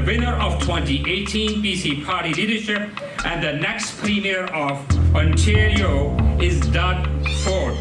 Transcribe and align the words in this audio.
the 0.00 0.06
winner 0.06 0.34
of 0.34 0.58
2018 0.60 1.62
PC 1.62 2.04
Party 2.04 2.32
leadership 2.32 2.88
and 3.26 3.42
the 3.42 3.52
next 3.52 3.98
Premier 3.98 4.44
of 4.46 4.78
Ontario 5.14 6.16
is 6.40 6.60
Doug 6.68 7.06
Ford. 7.42 7.76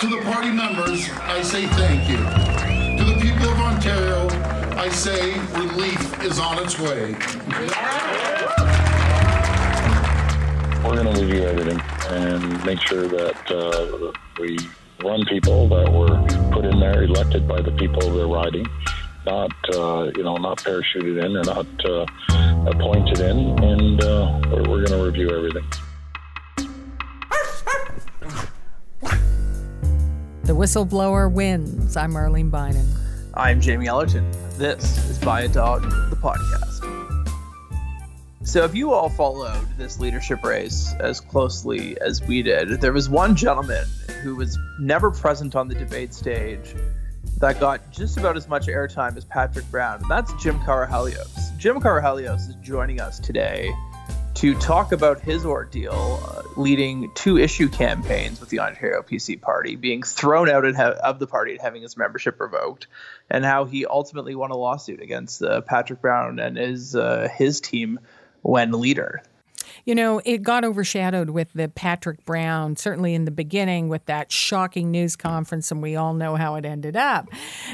To 0.00 0.06
the 0.06 0.20
party 0.24 0.50
members, 0.50 1.08
I 1.22 1.40
say 1.42 1.66
thank 1.66 2.08
you. 2.10 2.16
To 2.16 3.04
the 3.10 3.20
people 3.20 3.48
of 3.48 3.58
Ontario, 3.58 4.28
I 4.76 4.88
say 4.90 5.38
relief 5.58 6.22
is 6.22 6.38
on 6.38 6.62
its 6.62 6.78
way. 6.78 7.14
We're 10.84 11.02
going 11.02 11.14
to 11.14 11.22
review 11.22 11.44
everything 11.44 11.80
and 12.10 12.64
make 12.66 12.80
sure 12.80 13.08
that 13.08 13.50
uh, 13.50 14.12
we 14.40 14.58
run 15.02 15.24
people 15.24 15.68
that 15.68 15.90
were 15.90 16.50
put 16.52 16.64
in 16.64 16.80
there, 16.80 17.04
elected 17.04 17.48
by 17.48 17.62
the 17.62 17.72
people 17.72 18.10
their 18.10 18.26
riding, 18.26 18.66
not 19.26 19.50
uh, 19.74 20.10
you 20.16 20.22
know 20.22 20.36
not 20.36 20.58
parachuted 20.58 21.22
in 21.22 21.36
or 21.36 21.42
not 21.42 21.66
uh, 21.84 22.06
appointed 22.70 23.18
in, 23.18 23.62
and 23.62 24.02
uh, 24.02 24.40
we're, 24.50 24.68
we're 24.68 24.86
going 24.86 24.98
to 24.98 25.04
review 25.04 25.30
everything. 25.36 25.64
The 30.44 30.52
whistleblower 30.52 31.30
wins. 31.30 31.96
I'm 31.96 32.14
Arlene 32.14 32.52
Bynon. 32.52 32.86
I'm 33.34 33.60
Jamie 33.60 33.88
Ellerton. 33.88 34.30
This 34.56 35.10
is 35.10 35.18
Buy 35.18 35.42
a 35.42 35.48
Dog, 35.48 35.82
the 35.82 36.16
podcast. 36.16 36.84
So, 38.44 38.62
if 38.62 38.76
you 38.76 38.92
all 38.92 39.10
followed 39.10 39.66
this 39.76 39.98
leadership 39.98 40.44
race 40.44 40.94
as 41.00 41.20
closely 41.20 42.00
as 42.00 42.22
we 42.22 42.42
did, 42.42 42.80
there 42.80 42.92
was 42.92 43.08
one 43.08 43.34
gentleman 43.34 43.84
who 44.22 44.36
was 44.36 44.56
never 44.78 45.10
present 45.10 45.56
on 45.56 45.66
the 45.66 45.74
debate 45.74 46.14
stage 46.14 46.76
that 47.38 47.60
got 47.60 47.90
just 47.90 48.16
about 48.16 48.36
as 48.36 48.48
much 48.48 48.66
airtime 48.66 49.16
as 49.16 49.24
Patrick 49.24 49.70
Brown, 49.70 50.00
and 50.00 50.10
that's 50.10 50.32
Jim 50.34 50.58
Karahalios. 50.60 51.56
Jim 51.58 51.80
Karahalios 51.80 52.48
is 52.48 52.54
joining 52.62 53.00
us 53.00 53.18
today 53.18 53.72
to 54.36 54.54
talk 54.56 54.92
about 54.92 55.20
his 55.20 55.46
ordeal 55.46 56.20
uh, 56.22 56.42
leading 56.60 57.10
two 57.14 57.38
issue 57.38 57.68
campaigns 57.68 58.38
with 58.38 58.50
the 58.50 58.60
Ontario 58.60 59.00
PC 59.00 59.40
Party, 59.40 59.76
being 59.76 60.02
thrown 60.02 60.50
out 60.50 60.64
of 60.66 61.18
the 61.18 61.26
party 61.26 61.52
and 61.52 61.60
having 61.60 61.80
his 61.80 61.96
membership 61.96 62.38
revoked, 62.38 62.86
and 63.30 63.44
how 63.44 63.64
he 63.64 63.86
ultimately 63.86 64.34
won 64.34 64.50
a 64.50 64.56
lawsuit 64.56 65.00
against 65.00 65.42
uh, 65.42 65.62
Patrick 65.62 66.02
Brown 66.02 66.38
and 66.38 66.56
his 66.56 66.94
uh, 66.94 67.28
his 67.34 67.60
team 67.60 67.98
when 68.42 68.72
leader. 68.72 69.22
You 69.84 69.94
know, 69.94 70.20
it 70.24 70.42
got 70.42 70.64
overshadowed 70.64 71.30
with 71.30 71.52
the 71.52 71.68
Patrick 71.68 72.24
Brown, 72.24 72.76
certainly 72.76 73.14
in 73.14 73.24
the 73.24 73.30
beginning 73.30 73.88
with 73.88 74.06
that 74.06 74.32
shocking 74.32 74.90
news 74.90 75.16
conference, 75.16 75.70
and 75.70 75.82
we 75.82 75.96
all 75.96 76.14
know 76.14 76.36
how 76.36 76.54
it 76.56 76.64
ended 76.64 76.96
up. 76.96 77.28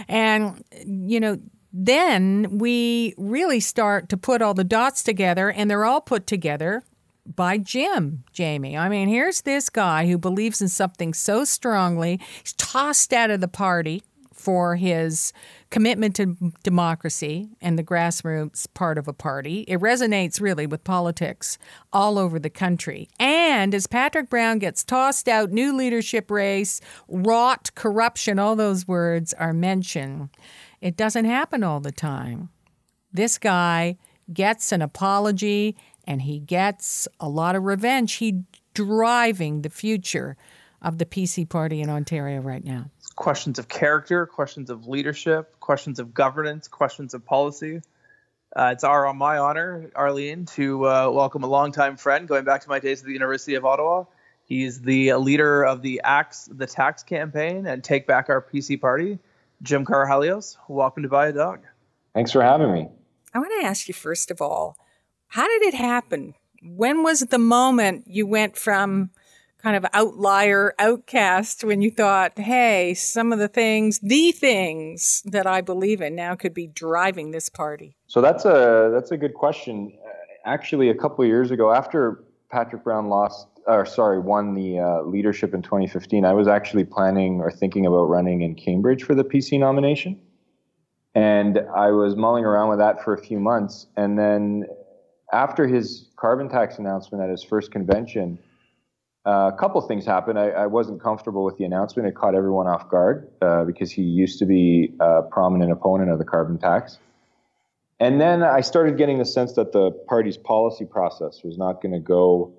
And, 0.09 0.65
you 0.85 1.21
know, 1.21 1.39
then 1.73 2.59
we 2.59 3.15
really 3.17 3.61
start 3.61 4.09
to 4.11 4.17
put 4.17 4.43
all 4.43 4.55
the 4.55 4.65
dots 4.65 5.03
together, 5.03 5.51
and 5.51 5.71
they're 5.71 5.85
all 5.85 6.01
put 6.01 6.27
together 6.27 6.83
by 7.25 7.57
Jim, 7.57 8.25
Jamie. 8.33 8.77
I 8.77 8.89
mean, 8.89 9.09
here's 9.09 9.43
this 9.43 9.71
guy 9.71 10.07
who 10.07 10.19
believes 10.19 10.61
in 10.61 10.69
something 10.69 11.15
so 11.15 11.45
strongly, 11.45 12.21
he's 12.43 12.53
tossed 12.55 13.13
out 13.13 13.31
of 13.31 13.41
the 13.41 13.49
party 13.49 14.03
for 14.35 14.77
his 14.77 15.33
commitment 15.73 16.15
to 16.15 16.37
democracy 16.63 17.49
and 17.63 17.79
the 17.79 17.83
grassroots 17.83 18.67
part 18.75 18.99
of 18.99 19.09
a 19.09 19.13
party. 19.13 19.65
It 19.67 19.81
resonates 19.81 20.39
really 20.39 20.67
with 20.67 20.85
politics 20.85 21.57
all 21.95 22.19
over 22.19 22.39
the 22.39 22.51
country. 22.51 23.09
And 23.19 23.75
as 23.75 23.87
Patrick 23.87 24.29
Brown 24.29 24.59
gets 24.59 24.85
tossed 24.85 25.29
out, 25.29 25.51
new 25.51 25.75
leadership 25.75 26.31
race, 26.31 26.83
rot, 27.09 27.71
corruption, 27.75 28.39
all 28.39 28.55
those 28.55 28.87
words 28.87 29.33
are 29.33 29.55
mentioned. 29.55 30.29
It 30.83 30.95
doesn't 30.95 31.25
happen 31.25 31.65
all 31.65 31.81
the 31.81 31.91
time. 31.91 32.51
This 33.11 33.39
guy 33.39 33.97
gets 34.31 34.73
an 34.73 34.83
apology 34.83 35.75
and 36.07 36.21
he 36.21 36.39
gets 36.39 37.09
a 37.19 37.31
lot 37.31 37.57
of 37.57 37.63
revenge. 37.63 38.13
He's 38.15 38.35
driving 38.75 39.63
the 39.63 39.71
future 39.71 40.37
of 40.83 40.99
the 40.99 41.07
PC 41.07 41.49
party 41.49 41.81
in 41.81 41.89
Ontario 41.89 42.41
right 42.41 42.65
now 42.65 42.91
questions 43.17 43.59
of 43.59 43.69
character, 43.69 44.27
questions 44.27 44.71
of 44.71 44.87
leadership, 44.87 45.59
questions 45.61 45.99
of 45.99 46.15
governance, 46.15 46.69
questions 46.69 47.15
of 47.15 47.25
policy. 47.25 47.81
Uh, 48.55 48.71
it's 48.73 48.85
our 48.85 49.07
on 49.07 49.17
my 49.17 49.39
honor, 49.39 49.91
Arlene, 49.95 50.45
to 50.45 50.87
uh, 50.87 51.11
welcome 51.11 51.43
a 51.43 51.47
longtime 51.47 51.97
friend 51.97 52.29
going 52.29 52.45
back 52.45 52.61
to 52.63 52.69
my 52.69 52.79
days 52.79 53.01
at 53.01 53.07
the 53.07 53.13
University 53.13 53.55
of 53.55 53.65
Ottawa. 53.65 54.05
He's 54.45 54.81
the 54.81 55.15
leader 55.15 55.65
of 55.65 55.83
the 55.83 56.01
Axe 56.05 56.49
the 56.53 56.67
Tax 56.67 57.03
campaign 57.03 57.67
and 57.67 57.83
Take 57.83 58.07
Back 58.07 58.29
Our 58.29 58.43
PC 58.43 58.81
Party, 58.81 59.19
Jim 59.63 59.87
Karahalios. 59.87 60.57
Welcome 60.69 61.05
to 61.05 61.09
Buy 61.09 61.29
a 61.29 61.33
Dog. 61.33 61.61
Thanks 62.15 62.33
for 62.33 62.43
having 62.43 62.73
me. 62.73 62.89
I 63.33 63.39
want 63.39 63.53
to 63.61 63.67
ask 63.67 63.89
you 63.89 63.95
first 63.95 64.31
of 64.31 64.43
all, 64.43 64.77
how 65.29 65.47
did 65.47 65.63
it 65.63 65.75
happen? 65.75 66.35
When 66.63 67.03
was 67.03 67.21
the 67.21 67.39
moment 67.39 68.05
you 68.07 68.27
went 68.27 68.57
from 68.57 69.11
kind 69.63 69.77
of 69.77 69.87
outlier, 69.93 70.75
outcast 70.79 71.63
when 71.65 71.81
you 71.83 71.91
thought, 71.91 72.39
hey, 72.39 72.95
some 72.95 73.33
of 73.33 73.39
the 73.39 73.49
things, 73.49 74.01
the 74.01 74.33
things 74.33 75.23
that 75.25 75.47
I 75.47 75.61
believe 75.61 76.01
in 76.01 76.15
now 76.15 76.35
could 76.35 76.55
be 76.55 76.67
driving 76.67 77.31
this 77.31 77.49
party? 77.49 77.97
So 78.09 78.21
that's 78.21 78.45
a 78.45 78.91
that's 78.93 79.11
a 79.13 79.17
good 79.17 79.35
question. 79.35 79.93
Actually, 80.45 80.89
a 80.89 80.95
couple 80.95 81.25
years 81.25 81.51
ago, 81.51 81.73
after 81.73 82.25
Patrick 82.51 82.83
Brown 82.83 83.09
lost, 83.09 83.47
or 83.67 83.87
sorry, 83.87 84.19
won 84.19 84.55
the 84.55 84.81
uh, 84.81 85.03
leadership 85.03 85.55
in 85.55 85.63
2015, 85.63 86.25
I 86.25 86.33
was 86.33 86.49
actually 86.49 86.85
planning 86.85 87.41
or 87.41 87.51
thinking 87.51 87.87
about 87.87 88.05
running 88.05 88.43
in 88.43 88.57
Cambridge 88.57 89.05
for 89.05 89.15
the 89.15 89.25
PC 89.25 89.61
nomination. 89.61 90.21
And 91.15 91.61
I 91.77 91.91
was 91.91 92.17
mulling 92.17 92.45
around 92.45 92.71
with 92.71 92.79
that 92.79 93.05
for 93.05 93.13
a 93.13 93.19
few 93.19 93.39
months. 93.39 93.87
And 93.97 94.19
then 94.19 94.65
after 95.33 95.67
his 95.67 96.09
carbon 96.17 96.49
tax 96.49 96.79
announcement 96.79 97.23
at 97.23 97.31
his 97.31 97.45
first 97.45 97.71
convention, 97.71 98.39
uh, 99.25 99.51
a 99.53 99.57
couple 99.57 99.81
things 99.83 100.05
happened. 100.05 100.39
I, 100.39 100.49
I, 100.49 100.67
wasn't 100.67 101.01
comfortable 101.01 101.45
with 101.45 101.57
the 101.57 101.65
announcement. 101.65 102.09
It 102.09 102.17
caught 102.17 102.35
everyone 102.35 102.67
off 102.67 102.89
guard 102.89 103.31
uh, 103.41 103.63
because 103.65 103.93
he 103.93 104.03
used 104.03 104.41
to 104.41 104.47
be 104.47 104.93
a 104.99 105.23
prominent 105.23 105.71
opponent 105.71 106.11
of 106.11 106.19
the 106.19 106.25
carbon 106.25 106.59
tax. 106.59 106.99
And 108.01 108.21
then 108.21 108.43
I 108.43 108.63
started 108.63 108.99
getting 108.99 109.19
the 109.19 109.25
sense 109.25 109.53
that 109.53 109.71
the 109.71 109.93
party's 110.09 110.37
policy 110.37 110.85
process 110.85 111.43
was 111.45 111.57
not 111.57 111.81
going 111.81 111.93
to 111.93 112.01
go 112.01 112.53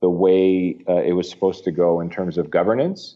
the 0.00 0.10
way 0.10 0.78
uh, 0.88 0.94
it 0.94 1.12
was 1.12 1.30
supposed 1.30 1.62
to 1.64 1.70
go 1.70 2.00
in 2.00 2.10
terms 2.10 2.38
of 2.38 2.50
governance. 2.50 3.14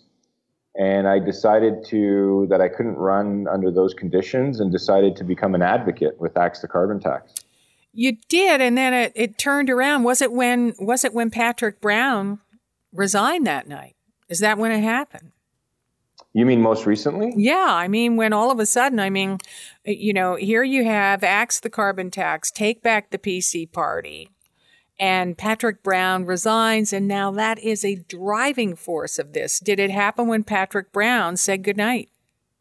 And 0.76 1.08
I 1.08 1.18
decided 1.18 1.84
to 1.86 2.46
that 2.50 2.60
I 2.60 2.68
couldn't 2.68 2.94
run 2.94 3.46
under 3.48 3.72
those 3.72 3.94
conditions, 3.94 4.60
and 4.60 4.70
decided 4.72 5.16
to 5.16 5.24
become 5.24 5.54
an 5.54 5.62
advocate 5.62 6.20
with 6.20 6.36
Axe 6.36 6.60
the 6.60 6.68
Carbon 6.68 7.00
Tax. 7.00 7.32
You 7.92 8.16
did, 8.28 8.60
and 8.60 8.76
then 8.76 8.92
it, 8.92 9.12
it 9.14 9.38
turned 9.38 9.70
around. 9.70 10.02
Was 10.02 10.20
it 10.20 10.32
when 10.32 10.74
was 10.80 11.04
it 11.04 11.14
when 11.14 11.30
Patrick 11.30 11.80
Brown 11.80 12.40
resigned 12.94 13.46
that 13.46 13.68
night. 13.68 13.96
Is 14.28 14.38
that 14.40 14.56
when 14.56 14.72
it 14.72 14.80
happened? 14.80 15.32
You 16.32 16.46
mean 16.46 16.60
most 16.62 16.86
recently? 16.86 17.32
Yeah, 17.36 17.66
I 17.68 17.86
mean 17.86 18.16
when 18.16 18.32
all 18.32 18.50
of 18.50 18.58
a 18.58 18.66
sudden, 18.66 18.98
I 18.98 19.10
mean, 19.10 19.38
you 19.84 20.12
know, 20.12 20.34
here 20.34 20.64
you 20.64 20.84
have 20.84 21.22
axe 21.22 21.60
the 21.60 21.70
carbon 21.70 22.10
tax, 22.10 22.50
take 22.50 22.82
back 22.82 23.10
the 23.10 23.18
PC 23.18 23.70
party, 23.70 24.30
and 24.98 25.38
Patrick 25.38 25.82
Brown 25.82 26.24
resigns, 26.24 26.92
and 26.92 27.06
now 27.06 27.30
that 27.32 27.58
is 27.60 27.84
a 27.84 27.96
driving 28.08 28.74
force 28.74 29.18
of 29.18 29.32
this. 29.32 29.60
Did 29.60 29.78
it 29.78 29.90
happen 29.90 30.26
when 30.26 30.42
Patrick 30.42 30.92
Brown 30.92 31.36
said 31.36 31.62
goodnight? 31.62 32.08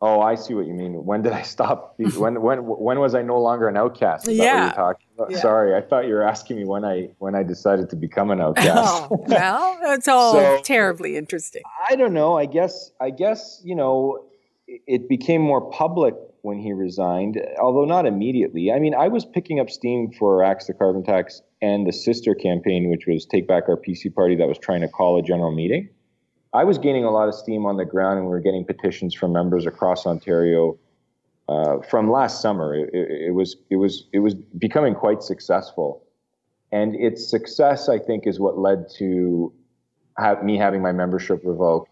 Oh, 0.02 0.20
I 0.20 0.36
see 0.36 0.54
what 0.54 0.68
you 0.68 0.74
mean. 0.74 1.06
When 1.06 1.22
did 1.22 1.32
I 1.32 1.44
stop? 1.44 1.96
when 2.18 2.42
when 2.42 2.60
when 2.60 3.00
was 3.00 3.16
I 3.16 3.22
no 3.22 3.40
longer 3.40 3.68
an 3.68 3.78
outcast? 3.78 4.28
Is 4.28 4.38
yeah. 4.38 4.74
Uh, 5.20 5.26
yeah. 5.30 5.38
Sorry, 5.38 5.76
I 5.76 5.82
thought 5.82 6.08
you 6.08 6.14
were 6.14 6.24
asking 6.24 6.58
me 6.58 6.66
when 6.66 6.84
I 6.84 7.10
when 7.20 7.36
I 7.36 7.44
decided 7.44 7.90
to 7.92 7.96
become 7.96 8.32
an 8.32 8.42
outcast. 8.42 9.04
Oh, 9.12 9.24
well, 9.28 9.78
it's 9.94 10.08
all 10.08 10.34
so, 10.34 10.60
terribly 10.64 11.18
interesting. 11.18 11.62
I 11.90 11.96
don't 11.96 12.14
know. 12.14 12.38
I 12.38 12.46
guess 12.46 12.92
I 13.00 13.12
guess 13.12 13.62
you 13.64 13.76
know 13.76 14.26
it 14.68 15.08
became 15.08 15.42
more 15.42 15.70
public 15.70 16.16
when 16.42 16.60
he 16.60 16.74
resigned, 16.74 17.40
although 17.62 17.86
not 17.86 18.06
immediately. 18.06 18.72
I 18.72 18.80
mean, 18.80 18.94
I 18.94 19.08
was 19.08 19.24
picking 19.24 19.60
up 19.60 19.70
steam 19.70 20.12
for 20.12 20.44
Axe 20.44 20.68
the 20.68 20.74
Carbon 20.74 21.04
Tax 21.04 21.42
and 21.62 21.88
the 21.88 21.94
sister 21.94 22.36
campaign, 22.36 22.90
which 22.90 23.06
was 23.08 23.26
Take 23.26 23.48
Back 23.48 23.64
Our 23.70 23.78
PC 23.78 24.14
Party, 24.14 24.36
that 24.36 24.48
was 24.48 24.58
trying 24.58 24.82
to 24.82 24.88
call 24.88 25.18
a 25.18 25.22
general 25.22 25.52
meeting. 25.52 25.90
I 26.54 26.66
was 26.66 26.78
gaining 26.78 27.04
a 27.06 27.12
lot 27.12 27.30
of 27.30 27.34
steam 27.34 27.66
on 27.66 27.78
the 27.78 27.86
ground, 27.86 28.20
and 28.20 28.28
we 28.28 28.32
were 28.32 28.42
getting 28.42 28.66
petitions 28.66 29.16
from 29.16 29.32
members 29.32 29.66
across 29.66 30.06
Ontario 30.06 30.78
uh, 31.50 31.80
from 31.90 32.10
last 32.10 32.42
summer. 32.42 32.76
It, 32.76 32.90
it, 32.94 33.22
it, 33.28 33.32
was 33.32 33.56
it 33.70 33.76
was 33.78 34.06
it 34.14 34.20
was 34.20 34.34
becoming 34.36 34.96
quite 34.96 35.24
successful, 35.24 36.04
and 36.72 36.96
its 36.96 37.30
success, 37.30 37.90
I 37.90 38.00
think, 38.00 38.26
is 38.28 38.40
what 38.40 38.58
led 38.58 38.90
to 38.98 39.54
me 40.44 40.58
having 40.58 40.82
my 40.82 40.92
membership 40.92 41.42
revoked, 41.44 41.92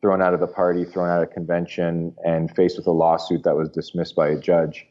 thrown 0.00 0.22
out 0.22 0.34
of 0.34 0.40
the 0.40 0.46
party, 0.46 0.84
thrown 0.84 1.08
out 1.08 1.22
of 1.22 1.30
convention, 1.30 2.14
and 2.24 2.54
faced 2.54 2.76
with 2.76 2.86
a 2.86 2.92
lawsuit 2.92 3.44
that 3.44 3.56
was 3.56 3.68
dismissed 3.68 4.16
by 4.16 4.28
a 4.28 4.38
judge. 4.38 4.86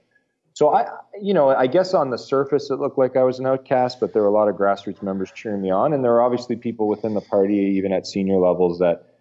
So 0.53 0.73
I, 0.73 0.87
you 1.21 1.35
know, 1.35 1.49
I 1.49 1.67
guess 1.67 1.93
on 1.93 2.09
the 2.09 2.17
surface 2.17 2.71
it 2.71 2.79
looked 2.79 2.97
like 2.97 3.15
I 3.15 3.21
was 3.21 3.37
an 3.37 3.45
outcast, 3.45 3.99
but 3.99 4.13
there 4.13 4.23
were 4.23 4.27
a 4.27 4.31
lot 4.31 4.47
of 4.47 4.55
grassroots 4.55 5.03
members 5.03 5.31
cheering 5.35 5.61
me 5.61 5.69
on, 5.69 5.93
and 5.93 6.03
there 6.03 6.11
were 6.11 6.21
obviously 6.21 6.55
people 6.55 6.87
within 6.87 7.13
the 7.13 7.21
party, 7.21 7.55
even 7.55 7.93
at 7.93 8.07
senior 8.07 8.37
levels, 8.37 8.79
that 8.79 9.13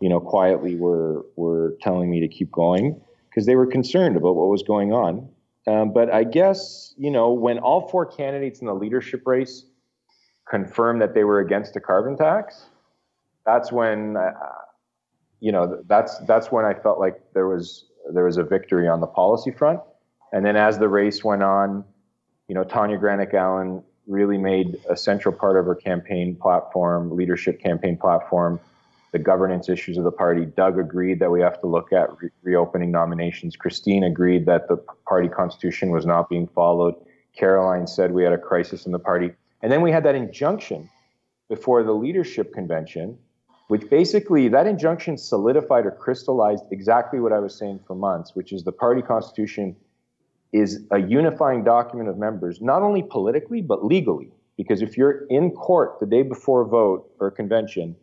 you 0.00 0.08
know, 0.08 0.18
quietly 0.18 0.76
were 0.76 1.26
were 1.36 1.76
telling 1.82 2.10
me 2.10 2.20
to 2.20 2.28
keep 2.28 2.50
going 2.50 3.00
because 3.30 3.46
they 3.46 3.54
were 3.54 3.66
concerned 3.66 4.16
about 4.16 4.34
what 4.36 4.48
was 4.48 4.62
going 4.62 4.92
on. 4.92 5.28
Um, 5.66 5.92
but 5.92 6.12
I 6.12 6.24
guess, 6.24 6.94
you 6.98 7.10
know, 7.10 7.32
when 7.32 7.58
all 7.58 7.88
four 7.88 8.04
candidates 8.04 8.60
in 8.60 8.66
the 8.66 8.74
leadership 8.74 9.22
race 9.26 9.64
confirmed 10.48 11.00
that 11.00 11.14
they 11.14 11.24
were 11.24 11.40
against 11.40 11.76
a 11.76 11.80
carbon 11.80 12.16
tax, 12.16 12.66
that's 13.46 13.70
when, 13.70 14.16
uh, 14.16 14.32
you 15.38 15.52
know, 15.52 15.82
that's 15.86 16.18
that's 16.20 16.50
when 16.50 16.64
I 16.64 16.74
felt 16.74 16.98
like 16.98 17.20
there 17.34 17.46
was 17.46 17.86
there 18.12 18.24
was 18.24 18.36
a 18.36 18.42
victory 18.42 18.88
on 18.88 19.00
the 19.00 19.06
policy 19.06 19.50
front. 19.50 19.80
And 20.32 20.44
then 20.44 20.56
as 20.56 20.78
the 20.78 20.88
race 20.88 21.22
went 21.24 21.42
on, 21.42 21.84
you 22.48 22.54
know, 22.54 22.64
Tanya 22.64 22.98
Granic 22.98 23.34
Allen 23.34 23.82
really 24.06 24.38
made 24.38 24.76
a 24.88 24.96
central 24.96 25.34
part 25.34 25.56
of 25.56 25.66
her 25.66 25.74
campaign 25.74 26.36
platform, 26.36 27.14
leadership 27.16 27.60
campaign 27.60 27.96
platform, 27.96 28.58
the 29.12 29.18
governance 29.18 29.68
issues 29.68 29.96
of 29.98 30.04
the 30.04 30.12
party. 30.12 30.44
Doug 30.44 30.78
agreed 30.78 31.18
that 31.20 31.30
we 31.30 31.40
have 31.40 31.60
to 31.60 31.66
look 31.66 31.92
at 31.92 32.08
re- 32.20 32.30
reopening 32.42 32.90
nominations. 32.90 33.56
Christine 33.56 34.04
agreed 34.04 34.46
that 34.46 34.68
the 34.68 34.76
party 35.06 35.28
constitution 35.28 35.90
was 35.90 36.06
not 36.06 36.28
being 36.28 36.46
followed. 36.46 36.94
Caroline 37.36 37.86
said 37.86 38.12
we 38.12 38.22
had 38.22 38.32
a 38.32 38.38
crisis 38.38 38.86
in 38.86 38.92
the 38.92 38.98
party. 38.98 39.30
And 39.62 39.70
then 39.70 39.82
we 39.82 39.90
had 39.90 40.04
that 40.04 40.14
injunction 40.14 40.88
before 41.48 41.82
the 41.82 41.92
leadership 41.92 42.52
convention, 42.54 43.18
which 43.68 43.88
basically 43.90 44.48
that 44.48 44.66
injunction 44.66 45.18
solidified 45.18 45.86
or 45.86 45.90
crystallized 45.90 46.64
exactly 46.70 47.20
what 47.20 47.32
I 47.32 47.40
was 47.40 47.56
saying 47.56 47.80
for 47.86 47.94
months, 47.94 48.34
which 48.34 48.52
is 48.52 48.62
the 48.64 48.72
party 48.72 49.02
constitution 49.02 49.76
is 50.52 50.86
a 50.90 50.98
unifying 50.98 51.62
document 51.62 52.08
of 52.08 52.18
members, 52.18 52.60
not 52.60 52.82
only 52.82 53.02
politically, 53.02 53.60
but 53.60 53.84
legally. 53.84 54.32
Because 54.56 54.82
if 54.82 54.96
you're 54.96 55.26
in 55.28 55.52
court 55.52 56.00
the 56.00 56.06
day 56.06 56.22
before 56.22 56.62
a 56.62 56.66
vote 56.66 57.10
or 57.18 57.28
a 57.28 57.30
convention, 57.30 57.96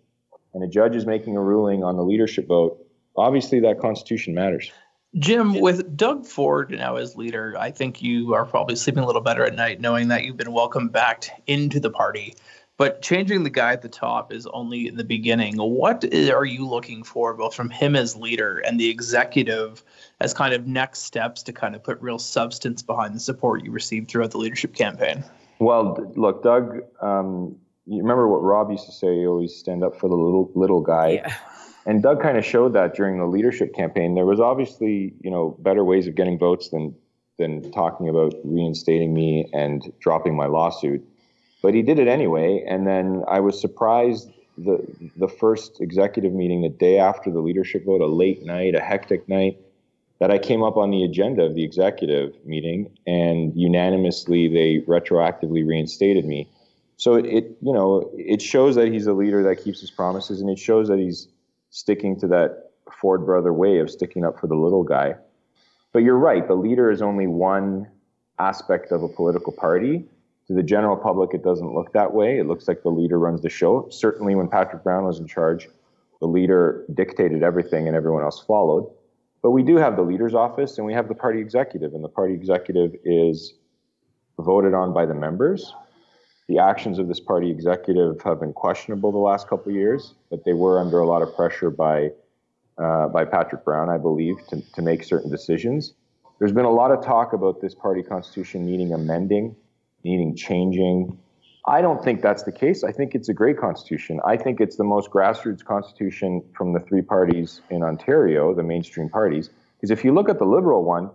and 0.54 0.64
a 0.64 0.68
judge 0.68 0.96
is 0.96 1.06
making 1.06 1.38
a 1.38 1.42
ruling 1.42 1.84
on 1.84 1.96
the 1.96 2.04
leadership 2.04 2.48
vote, 2.48 2.86
obviously 3.16 3.60
that 3.62 3.80
constitution 3.80 4.34
matters. 4.34 4.72
Jim, 5.20 5.60
with 5.60 5.96
Doug 5.98 6.26
Ford 6.26 6.70
now 6.72 6.98
as 6.98 7.16
leader, 7.16 7.56
I 7.58 7.72
think 7.72 8.02
you 8.02 8.34
are 8.34 8.46
probably 8.46 8.76
sleeping 8.76 9.04
a 9.04 9.08
little 9.08 9.22
better 9.22 9.46
at 9.46 9.56
night 9.56 9.80
knowing 9.80 10.10
that 10.10 10.26
you've 10.26 10.38
been 10.38 10.52
welcomed 10.52 10.92
back 10.92 11.42
into 11.48 11.80
the 11.80 11.90
party. 11.90 12.36
But 12.78 13.02
changing 13.02 13.42
the 13.44 13.50
guy 13.50 13.74
at 13.74 13.82
the 13.82 13.90
top 13.90 14.32
is 14.32 14.46
only 14.48 14.88
in 14.88 14.98
the 14.98 15.04
beginning. 15.04 15.56
What 15.56 16.06
are 16.14 16.46
you 16.46 16.68
looking 16.68 17.04
for, 17.04 17.34
both 17.34 17.56
from 17.56 17.72
him 17.72 17.96
as 17.96 18.16
leader 18.16 18.60
and 18.60 18.80
the 18.80 18.88
executive, 18.88 19.84
as 20.22 20.32
kind 20.36 20.54
of 20.54 20.68
next 20.68 21.00
steps 21.00 21.42
to 21.44 21.54
kind 21.54 21.74
of 21.74 21.84
put 21.84 22.00
real 22.02 22.20
substance 22.20 22.84
behind 22.84 23.16
the 23.16 23.20
support 23.20 23.64
you 23.64 23.72
received 23.72 24.12
throughout 24.12 24.30
the 24.30 24.38
leadership 24.38 24.76
campaign? 24.76 25.24
Well, 25.58 26.14
look, 26.16 26.44
Doug, 26.44 26.84
um, 27.02 27.56
you 27.88 28.02
remember 28.02 28.28
what 28.28 28.44
Rob 28.44 28.72
used 28.72 28.86
to 28.86 28.92
say? 28.92 29.16
You 29.16 29.30
always 29.30 29.56
stand 29.56 29.84
up 29.84 30.00
for 30.00 30.10
the 30.10 30.16
little 30.16 30.52
little 30.56 30.82
guy. 30.82 31.10
Yeah. 31.10 31.34
And 31.86 32.04
Doug 32.04 32.22
kind 32.22 32.38
of 32.38 32.44
showed 32.44 32.74
that 32.74 32.96
during 32.96 33.18
the 33.18 33.26
leadership 33.26 33.74
campaign. 33.74 34.16
There 34.16 34.26
was 34.26 34.42
obviously, 34.42 35.14
you 35.22 35.32
know, 35.32 35.56
better 35.60 35.86
ways 35.86 36.06
of 36.06 36.16
getting 36.16 36.38
votes 36.38 36.70
than 36.70 36.94
than 37.40 37.72
talking 37.72 38.10
about 38.10 38.34
reinstating 38.44 39.14
me 39.14 39.50
and 39.54 39.94
dropping 40.00 40.36
my 40.36 40.48
lawsuit 40.48 41.08
but 41.62 41.74
he 41.74 41.82
did 41.82 42.00
it 42.00 42.08
anyway. 42.08 42.64
And 42.68 42.88
then 42.88 43.24
I 43.28 43.40
was 43.40 43.60
surprised 43.60 44.32
the 44.58 44.86
the 45.16 45.28
first 45.28 45.82
executive 45.82 46.34
meeting 46.34 46.62
the 46.62 46.70
day 46.70 46.98
after 46.98 47.32
the 47.32 47.40
leadership 47.40 47.86
vote, 47.86 48.02
a 48.02 48.08
late 48.08 48.46
night, 48.46 48.76
a 48.76 48.80
hectic 48.80 49.28
night, 49.28 49.60
that 50.20 50.32
I 50.32 50.38
came 50.38 50.64
up 50.64 50.78
on 50.78 50.92
the 50.92 51.04
agenda 51.04 51.44
of 51.44 51.56
the 51.56 51.64
executive 51.64 52.34
meeting, 52.46 52.90
and 53.06 53.56
unanimously 53.56 54.48
they 54.48 54.80
retroactively 54.88 55.68
reinstated 55.68 56.26
me. 56.26 56.50
So 56.98 57.16
it, 57.16 57.58
you 57.62 57.74
know 57.74 58.12
it 58.18 58.42
shows 58.42 58.76
that 58.76 58.92
he's 58.92 59.08
a 59.08 59.14
leader 59.14 59.44
that 59.44 59.64
keeps 59.64 59.80
his 59.82 59.92
promises, 59.92 60.42
and 60.42 60.50
it 60.50 60.60
shows 60.60 60.88
that 60.88 61.00
he's 61.00 61.28
sticking 61.70 62.20
to 62.20 62.28
that 62.28 62.72
Ford 62.92 63.26
brother 63.26 63.54
way 63.54 63.80
of 63.80 63.90
sticking 63.90 64.26
up 64.26 64.40
for 64.40 64.48
the 64.48 64.56
little 64.56 64.84
guy. 64.84 65.16
But 65.94 66.00
you're 66.00 66.18
right, 66.18 66.48
the 66.48 66.56
leader 66.56 66.92
is 66.92 67.02
only 67.02 67.28
one 67.28 67.88
aspect 68.40 68.92
of 68.92 69.04
a 69.04 69.08
political 69.08 69.54
party 69.54 70.06
to 70.48 70.54
the 70.54 70.64
general 70.64 70.96
public, 70.96 71.34
it 71.34 71.44
doesn't 71.44 71.74
look 71.74 71.92
that 71.92 72.14
way. 72.14 72.40
It 72.40 72.48
looks 72.48 72.68
like 72.68 72.82
the 72.82 72.90
leader 72.90 73.20
runs 73.20 73.42
the 73.42 73.50
show. 73.50 73.88
Certainly, 73.90 74.36
when 74.36 74.48
Patrick 74.48 74.82
Brown 74.82 75.04
was 75.04 75.20
in 75.20 75.28
charge, 75.28 75.68
the 76.22 76.28
leader 76.28 76.86
dictated 76.94 77.44
everything 77.44 77.88
and 77.88 77.96
everyone 77.96 78.24
else 78.24 78.42
followed. 78.42 78.90
But 79.42 79.52
we 79.52 79.62
do 79.62 79.76
have 79.76 79.98
the 79.98 80.02
leader's 80.02 80.34
office 80.34 80.78
and 80.78 80.88
we 80.88 80.94
have 80.94 81.10
the 81.10 81.16
party 81.16 81.40
executive, 81.40 81.94
and 81.94 82.04
the 82.04 82.10
party 82.10 82.34
executive 82.34 82.96
is 83.04 83.54
voted 84.40 84.74
on 84.74 84.94
by 84.94 85.06
the 85.06 85.14
members. 85.14 85.74
The 86.48 86.60
actions 86.60 86.98
of 87.00 87.08
this 87.08 87.20
party 87.20 87.50
executive 87.50 88.22
have 88.24 88.40
been 88.40 88.54
questionable 88.54 89.12
the 89.12 89.18
last 89.18 89.48
couple 89.48 89.72
of 89.72 89.76
years, 89.76 90.14
but 90.30 90.46
they 90.46 90.54
were 90.54 90.80
under 90.80 91.00
a 91.00 91.06
lot 91.06 91.22
of 91.22 91.36
pressure 91.36 91.70
by 91.70 92.12
uh, 92.78 93.08
by 93.08 93.26
Patrick 93.26 93.66
Brown, 93.66 93.90
I 93.90 93.98
believe, 93.98 94.36
to, 94.50 94.62
to 94.74 94.82
make 94.84 95.04
certain 95.04 95.32
decisions. 95.32 95.94
There's 96.38 96.52
been 96.52 96.66
a 96.66 96.72
lot 96.72 96.92
of 96.92 97.04
talk 97.04 97.34
about 97.34 97.60
this 97.60 97.74
party 97.74 98.04
constitution 98.04 98.66
needing 98.66 98.94
amending 98.94 99.56
needing 100.04 100.36
changing. 100.36 101.18
I 101.68 101.82
don't 101.82 102.02
think 102.04 102.22
that's 102.22 102.44
the 102.44 102.52
case. 102.52 102.84
I 102.84 102.92
think 102.92 103.14
it's 103.14 103.28
a 103.28 103.34
great 103.34 103.58
constitution. 103.58 104.22
I 104.26 104.38
think 104.38 104.62
it's 104.62 104.78
the 104.78 104.86
most 104.86 105.10
grassroots 105.12 105.64
constitution 105.64 106.42
from 106.56 106.72
the 106.72 106.80
three 106.80 107.02
parties 107.02 107.62
in 107.70 107.84
Ontario, 107.84 108.54
the 108.54 108.64
mainstream 108.64 109.10
parties. 109.10 109.50
Because 109.76 109.92
if 109.92 110.06
you 110.06 110.14
look 110.14 110.30
at 110.30 110.40
the 110.40 110.46
Liberal 110.46 110.84
one, 110.84 111.10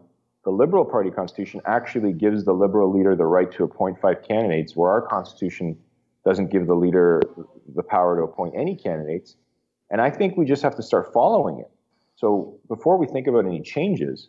the 0.44 0.50
Liberal 0.50 0.84
Party 0.84 1.10
constitution 1.10 1.60
actually 1.66 2.12
gives 2.12 2.44
the 2.44 2.52
Liberal 2.52 2.92
leader 2.92 3.14
the 3.14 3.26
right 3.26 3.50
to 3.52 3.64
appoint 3.64 4.00
five 4.00 4.22
candidates, 4.26 4.74
where 4.74 4.90
our 4.90 5.02
constitution 5.02 5.78
doesn't 6.24 6.50
give 6.50 6.66
the 6.66 6.74
leader 6.74 7.22
the 7.74 7.82
power 7.82 8.16
to 8.16 8.22
appoint 8.22 8.54
any 8.56 8.76
candidates. 8.76 9.36
And 9.90 10.00
I 10.00 10.10
think 10.10 10.36
we 10.36 10.44
just 10.44 10.62
have 10.62 10.76
to 10.76 10.82
start 10.82 11.12
following 11.12 11.58
it. 11.58 11.70
So 12.16 12.58
before 12.68 12.96
we 12.96 13.06
think 13.06 13.26
about 13.26 13.46
any 13.46 13.60
changes, 13.60 14.28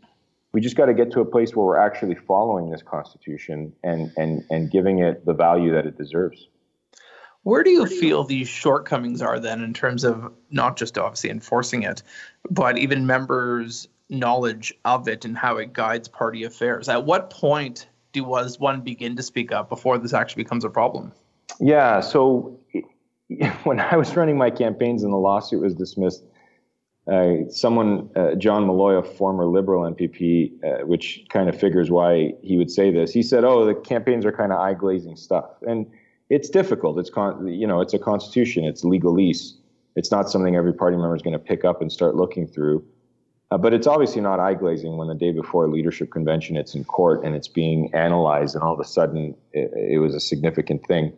we 0.54 0.62
just 0.62 0.78
got 0.78 0.86
to 0.86 0.94
get 0.94 1.12
to 1.12 1.20
a 1.20 1.26
place 1.26 1.56
where 1.56 1.66
we're 1.66 1.78
actually 1.78 2.16
following 2.16 2.70
this 2.70 2.82
constitution 2.82 3.74
and 3.84 4.12
and 4.18 4.44
and 4.50 4.72
giving 4.72 5.00
it 5.00 5.26
the 5.26 5.34
value 5.34 5.74
that 5.74 5.86
it 5.86 5.98
deserves 5.98 6.48
where 7.42 7.62
do 7.62 7.72
you 7.72 7.86
feel 7.86 8.24
these 8.24 8.48
shortcomings 8.48 9.22
are 9.22 9.38
then 9.38 9.62
in 9.62 9.74
terms 9.74 10.06
of 10.06 10.32
not 10.50 10.78
just 10.78 10.98
obviously 10.98 11.30
enforcing 11.30 11.84
it 11.84 12.02
but 12.50 12.78
even 12.78 13.06
members 13.06 13.88
knowledge 14.10 14.74
of 14.86 15.08
it 15.08 15.26
and 15.26 15.38
how 15.38 15.58
it 15.58 15.74
guides 15.74 16.08
party 16.08 16.44
affairs 16.44 16.90
at 16.90 17.06
what 17.06 17.30
point 17.30 17.88
do 18.12 18.24
was 18.24 18.60
one 18.60 18.82
begin 18.82 19.16
to 19.16 19.24
speak 19.24 19.52
up 19.52 19.70
before 19.70 19.98
this 19.98 20.14
actually 20.14 20.44
becomes 20.44 20.64
a 20.64 20.70
problem 20.70 21.12
yeah 21.60 22.00
so 22.00 22.60
when 23.64 23.80
i 23.80 23.96
was 23.96 24.16
running 24.16 24.38
my 24.38 24.50
campaigns 24.50 25.04
and 25.04 25.12
the 25.12 25.18
lawsuit 25.18 25.62
was 25.62 25.74
dismissed 25.74 26.24
uh, 27.12 27.50
someone, 27.50 28.10
uh, 28.16 28.34
John 28.36 28.66
Milloy, 28.66 28.98
a 28.98 29.04
former 29.04 29.46
Liberal 29.46 29.84
MPP, 29.94 30.54
uh, 30.64 30.86
which 30.86 31.26
kind 31.30 31.50
of 31.50 31.60
figures 31.60 31.92
why 31.92 32.34
he 32.42 32.58
would 32.58 32.72
say 32.72 32.92
this. 32.92 33.12
He 33.12 33.22
said, 33.22 33.44
"Oh, 33.44 33.66
the 33.66 33.76
campaigns 33.76 34.26
are 34.26 34.32
kind 34.32 34.54
of 34.54 34.60
eye 34.60 34.74
glazing 34.74 35.18
stuff," 35.18 35.46
and 35.68 35.86
it's 36.30 36.50
difficult. 36.50 36.98
It's 36.98 37.10
con- 37.10 37.48
you 37.48 37.68
know, 37.68 37.82
it's 37.82 37.94
a 37.94 38.00
constitution. 38.00 38.64
It's 38.64 38.84
legalese. 38.84 39.54
It's 39.98 40.12
not 40.12 40.30
something 40.30 40.56
every 40.56 40.74
party 40.74 40.96
member 40.96 41.16
is 41.16 41.22
going 41.22 41.34
to 41.34 41.40
pick 41.40 41.66
up 41.66 41.82
and 41.82 41.92
start 41.92 42.16
looking 42.16 42.48
through. 42.48 42.86
Uh, 43.54 43.58
but 43.58 43.72
it's 43.72 43.86
obviously 43.86 44.20
not 44.20 44.40
eye 44.40 44.56
glazing 44.56 44.98
when 44.98 45.08
the 45.08 45.14
day 45.14 45.32
before 45.32 45.66
a 45.66 45.68
leadership 45.68 46.10
convention 46.10 46.58
it's 46.58 46.74
in 46.74 46.84
court 46.84 47.24
and 47.24 47.36
it's 47.36 47.48
being 47.48 47.94
analyzed, 47.94 48.56
and 48.56 48.64
all 48.64 48.74
of 48.74 48.80
a 48.80 48.84
sudden 48.84 49.36
it, 49.52 49.72
it 49.76 50.00
was 50.00 50.16
a 50.16 50.20
significant 50.20 50.84
thing. 50.88 51.14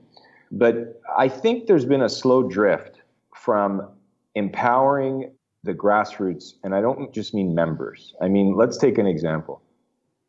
But 0.52 1.02
I 1.18 1.30
think 1.30 1.68
there's 1.68 1.86
been 1.86 2.02
a 2.02 2.10
slow 2.10 2.44
drift 2.44 3.02
from 3.34 3.88
empowering 4.36 5.32
the 5.64 5.74
grassroots, 5.74 6.56
and 6.62 6.76
I 6.76 6.82
don't 6.82 7.14
just 7.14 7.34
mean 7.34 7.56
members. 7.56 8.14
I 8.22 8.28
mean, 8.28 8.58
let's 8.58 8.78
take 8.78 8.98
an 8.98 9.08
example. 9.08 9.62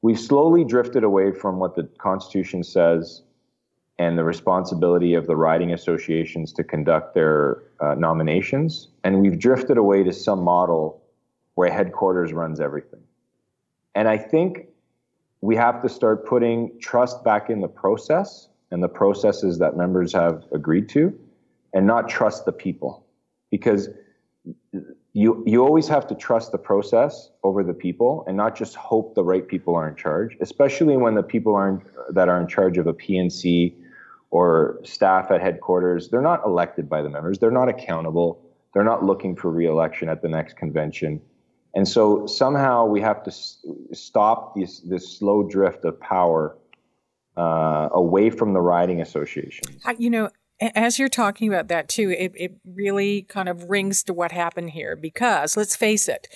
We've 0.00 0.20
slowly 0.20 0.62
drifted 0.62 1.02
away 1.02 1.32
from 1.32 1.58
what 1.58 1.74
the 1.74 1.88
Constitution 1.98 2.62
says 2.62 3.22
and 3.98 4.16
the 4.16 4.22
responsibility 4.22 5.14
of 5.14 5.26
the 5.26 5.34
riding 5.34 5.72
associations 5.72 6.52
to 6.52 6.62
conduct 6.62 7.14
their 7.14 7.64
uh, 7.80 7.96
nominations, 7.96 8.90
and 9.02 9.20
we've 9.20 9.40
drifted 9.40 9.76
away 9.76 10.04
to 10.04 10.12
some 10.12 10.44
model 10.44 11.02
where 11.56 11.70
headquarters 11.70 12.32
runs 12.32 12.60
everything. 12.60 13.00
And 13.94 14.08
I 14.08 14.18
think 14.18 14.68
we 15.40 15.56
have 15.56 15.82
to 15.82 15.88
start 15.88 16.26
putting 16.26 16.78
trust 16.80 17.24
back 17.24 17.50
in 17.50 17.60
the 17.60 17.68
process 17.68 18.48
and 18.70 18.82
the 18.82 18.88
processes 18.88 19.58
that 19.58 19.76
members 19.76 20.12
have 20.12 20.44
agreed 20.52 20.88
to, 20.90 21.18
and 21.72 21.86
not 21.86 22.08
trust 22.08 22.44
the 22.44 22.52
people. 22.52 23.04
Because 23.50 23.88
you 25.16 25.42
you 25.46 25.64
always 25.64 25.88
have 25.88 26.06
to 26.08 26.14
trust 26.14 26.52
the 26.52 26.58
process 26.58 27.30
over 27.42 27.64
the 27.64 27.72
people 27.72 28.22
and 28.26 28.36
not 28.36 28.54
just 28.54 28.74
hope 28.74 29.14
the 29.14 29.24
right 29.24 29.48
people 29.48 29.74
are 29.74 29.88
in 29.88 29.96
charge 29.96 30.36
especially 30.40 30.96
when 30.96 31.14
the 31.14 31.22
people 31.22 31.54
aren't 31.54 31.82
that 32.10 32.28
are 32.28 32.38
in 32.38 32.46
charge 32.46 32.76
of 32.76 32.86
a 32.86 32.92
PNC 32.92 33.74
or 34.30 34.78
staff 34.84 35.30
at 35.30 35.40
headquarters 35.40 36.10
they're 36.10 36.20
not 36.20 36.44
elected 36.44 36.86
by 36.88 37.00
the 37.00 37.08
members 37.08 37.38
they're 37.38 37.50
not 37.50 37.68
accountable 37.68 38.42
they're 38.74 38.84
not 38.84 39.04
looking 39.04 39.34
for 39.34 39.50
re-election 39.50 40.10
at 40.10 40.20
the 40.20 40.28
next 40.28 40.58
convention 40.58 41.18
and 41.76 41.86
so 41.86 42.26
somehow 42.26 42.86
we 42.86 43.00
have 43.02 43.22
to 43.22 43.30
s- 43.30 43.64
stop 43.92 44.56
this 44.56 44.80
this 44.80 45.18
slow 45.18 45.44
drift 45.44 45.84
of 45.84 46.00
power 46.00 46.56
uh, 47.36 47.88
away 47.92 48.30
from 48.30 48.54
the 48.54 48.60
riding 48.60 49.00
association. 49.00 49.68
you 49.98 50.10
know 50.10 50.30
as 50.58 50.98
you're 50.98 51.08
talking 51.08 51.48
about 51.48 51.68
that 51.68 51.88
too, 51.88 52.10
it, 52.10 52.32
it 52.34 52.56
really 52.64 53.22
kind 53.22 53.48
of 53.48 53.68
rings 53.68 54.02
to 54.04 54.14
what 54.14 54.32
happened 54.32 54.70
here 54.70 54.96
because 54.96 55.54
let's 55.54 55.76
face 55.76 56.08
it, 56.08 56.28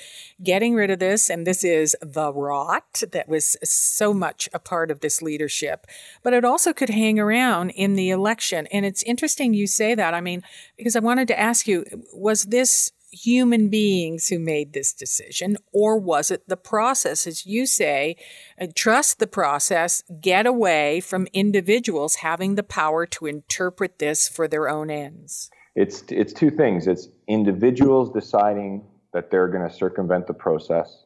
getting 0.42 0.74
rid 0.74 0.90
of 0.90 0.98
this, 0.98 1.30
and 1.30 1.46
this 1.46 1.64
is 1.64 1.96
the 2.02 2.32
rot 2.32 3.02
that 3.12 3.28
was 3.28 3.56
so 3.64 4.12
much 4.12 4.46
a 4.52 4.58
part 4.58 4.90
of 4.90 5.00
this 5.00 5.22
leadership, 5.22 5.86
but 6.22 6.34
it 6.34 6.44
also 6.44 6.74
could 6.74 6.90
hang 6.90 7.18
around 7.18 7.70
in 7.70 7.94
the 7.94 8.10
election. 8.10 8.66
And 8.66 8.84
it's 8.84 9.02
interesting 9.04 9.54
you 9.54 9.66
say 9.66 9.94
that. 9.94 10.12
I 10.12 10.20
mean, 10.20 10.42
because 10.76 10.96
I 10.96 11.00
wanted 11.00 11.28
to 11.28 11.40
ask 11.40 11.66
you, 11.66 11.86
was 12.12 12.44
this 12.44 12.92
human 13.10 13.68
beings 13.68 14.28
who 14.28 14.38
made 14.38 14.72
this 14.72 14.92
decision, 14.92 15.56
or 15.72 15.98
was 15.98 16.30
it 16.30 16.48
the 16.48 16.56
process? 16.56 17.26
As 17.26 17.44
you 17.44 17.66
say, 17.66 18.16
uh, 18.60 18.68
trust 18.74 19.18
the 19.18 19.26
process, 19.26 20.02
get 20.20 20.46
away 20.46 21.00
from 21.00 21.26
individuals 21.32 22.16
having 22.16 22.54
the 22.54 22.62
power 22.62 23.06
to 23.06 23.26
interpret 23.26 23.98
this 23.98 24.28
for 24.28 24.46
their 24.46 24.68
own 24.68 24.90
ends. 24.90 25.50
It's, 25.74 26.04
it's 26.08 26.32
two 26.32 26.50
things 26.50 26.86
it's 26.86 27.08
individuals 27.28 28.12
deciding 28.12 28.84
that 29.12 29.30
they're 29.30 29.48
going 29.48 29.68
to 29.68 29.74
circumvent 29.74 30.26
the 30.26 30.34
process, 30.34 31.04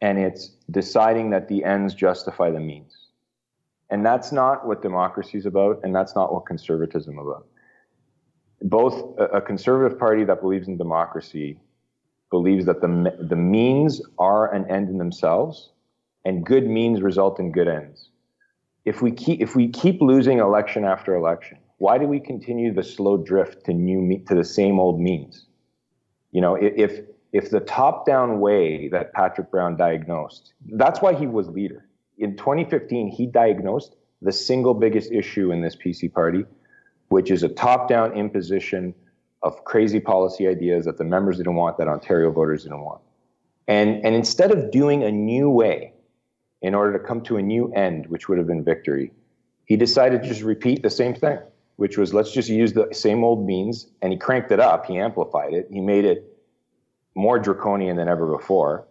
and 0.00 0.18
it's 0.18 0.50
deciding 0.70 1.30
that 1.30 1.48
the 1.48 1.64
ends 1.64 1.94
justify 1.94 2.50
the 2.50 2.60
means. 2.60 2.96
And 3.90 4.06
that's 4.06 4.30
not 4.30 4.66
what 4.66 4.82
democracy 4.82 5.38
is 5.38 5.46
about, 5.46 5.80
and 5.82 5.94
that's 5.94 6.14
not 6.14 6.32
what 6.32 6.46
conservatism 6.46 7.14
is 7.14 7.26
about 7.26 7.46
both 8.62 9.18
a 9.18 9.40
conservative 9.40 9.98
party 9.98 10.24
that 10.24 10.40
believes 10.40 10.68
in 10.68 10.76
democracy 10.76 11.58
believes 12.30 12.66
that 12.66 12.80
the, 12.80 13.16
the 13.28 13.36
means 13.36 14.00
are 14.18 14.52
an 14.54 14.70
end 14.70 14.88
in 14.88 14.98
themselves 14.98 15.70
and 16.24 16.44
good 16.44 16.66
means 16.66 17.02
result 17.02 17.40
in 17.40 17.50
good 17.50 17.68
ends. 17.68 18.10
If 18.84 19.02
we 19.02 19.12
keep, 19.12 19.40
if 19.40 19.56
we 19.56 19.68
keep 19.68 20.00
losing 20.00 20.38
election 20.38 20.84
after 20.84 21.14
election, 21.14 21.58
why 21.78 21.98
do 21.98 22.06
we 22.06 22.20
continue 22.20 22.72
the 22.72 22.82
slow 22.82 23.16
drift 23.16 23.64
to 23.66 23.72
new 23.72 24.22
to 24.28 24.34
the 24.34 24.44
same 24.44 24.78
old 24.78 25.00
means? 25.00 25.46
You 26.30 26.40
know, 26.40 26.54
if 26.54 27.00
if 27.32 27.50
the 27.50 27.60
top-down 27.60 28.40
way 28.40 28.88
that 28.88 29.12
Patrick 29.12 29.50
Brown 29.50 29.76
diagnosed, 29.76 30.52
that's 30.72 31.00
why 31.00 31.14
he 31.14 31.26
was 31.26 31.48
leader. 31.48 31.86
In 32.18 32.36
2015, 32.36 33.08
he 33.08 33.26
diagnosed 33.26 33.94
the 34.20 34.32
single 34.32 34.74
biggest 34.74 35.12
issue 35.12 35.52
in 35.52 35.62
this 35.62 35.76
PC 35.76 36.12
party, 36.12 36.44
which 37.10 37.30
is 37.30 37.42
a 37.42 37.48
top 37.48 37.88
down 37.88 38.12
imposition 38.14 38.94
of 39.42 39.64
crazy 39.64 40.00
policy 40.00 40.46
ideas 40.48 40.84
that 40.84 40.96
the 40.96 41.04
members 41.04 41.36
didn't 41.36 41.56
want, 41.56 41.76
that 41.78 41.88
Ontario 41.88 42.30
voters 42.30 42.62
didn't 42.62 42.80
want. 42.80 43.00
And, 43.68 44.04
and 44.04 44.14
instead 44.14 44.50
of 44.50 44.70
doing 44.70 45.02
a 45.02 45.10
new 45.10 45.50
way 45.50 45.92
in 46.62 46.74
order 46.74 46.96
to 46.96 47.04
come 47.04 47.20
to 47.22 47.36
a 47.36 47.42
new 47.42 47.72
end, 47.72 48.06
which 48.06 48.28
would 48.28 48.38
have 48.38 48.46
been 48.46 48.64
victory, 48.64 49.12
he 49.64 49.76
decided 49.76 50.22
to 50.22 50.28
just 50.28 50.42
repeat 50.42 50.82
the 50.82 50.90
same 50.90 51.14
thing, 51.14 51.38
which 51.76 51.98
was 51.98 52.14
let's 52.14 52.32
just 52.32 52.48
use 52.48 52.72
the 52.72 52.88
same 52.92 53.24
old 53.24 53.44
means. 53.44 53.88
And 54.02 54.12
he 54.12 54.18
cranked 54.18 54.52
it 54.52 54.60
up, 54.60 54.86
he 54.86 54.98
amplified 54.98 55.52
it, 55.52 55.68
he 55.70 55.80
made 55.80 56.04
it 56.04 56.38
more 57.16 57.38
draconian 57.38 57.96
than 57.96 58.08
ever 58.08 58.26
before. 58.36 58.86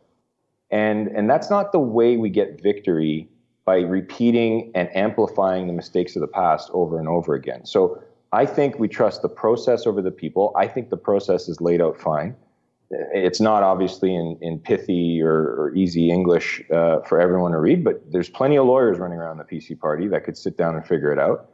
And, 0.72 1.08
and 1.08 1.30
that's 1.30 1.50
not 1.50 1.72
the 1.72 1.80
way 1.80 2.18
we 2.18 2.30
get 2.30 2.62
victory 2.62 3.30
by 3.64 3.78
repeating 3.78 4.72
and 4.76 4.94
amplifying 4.96 5.68
the 5.68 5.74
mistakes 5.74 6.16
of 6.16 6.22
the 6.22 6.28
past 6.28 6.70
over 6.74 7.00
and 7.00 7.08
over 7.08 7.36
again. 7.36 7.66
So 7.66 8.02
I 8.32 8.46
think 8.46 8.78
we 8.78 8.88
trust 8.88 9.22
the 9.22 9.30
process 9.30 9.88
over 9.88 10.02
the 10.02 10.12
people. 10.12 10.54
I 10.56 10.68
think 10.68 10.90
the 10.90 10.98
process 10.98 11.50
is 11.50 11.62
laid 11.62 11.82
out 11.82 12.00
fine. 12.00 12.36
It's 12.92 13.40
not 13.40 13.62
obviously 13.64 14.16
in, 14.16 14.38
in 14.42 14.60
pithy 14.60 15.22
or, 15.22 15.32
or 15.32 15.76
easy 15.76 16.10
English 16.12 16.64
uh, 16.72 17.02
for 17.02 17.20
everyone 17.20 17.52
to 17.52 17.60
read, 17.60 17.84
but 17.84 18.02
there's 18.12 18.30
plenty 18.30 18.58
of 18.58 18.66
lawyers 18.66 18.98
running 18.98 19.20
around 19.20 19.38
the 19.38 19.44
PC 19.44 19.80
party 19.80 20.08
that 20.08 20.24
could 20.24 20.38
sit 20.38 20.58
down 20.58 20.76
and 20.76 20.86
figure 20.86 21.12
it 21.12 21.20
out. 21.20 21.50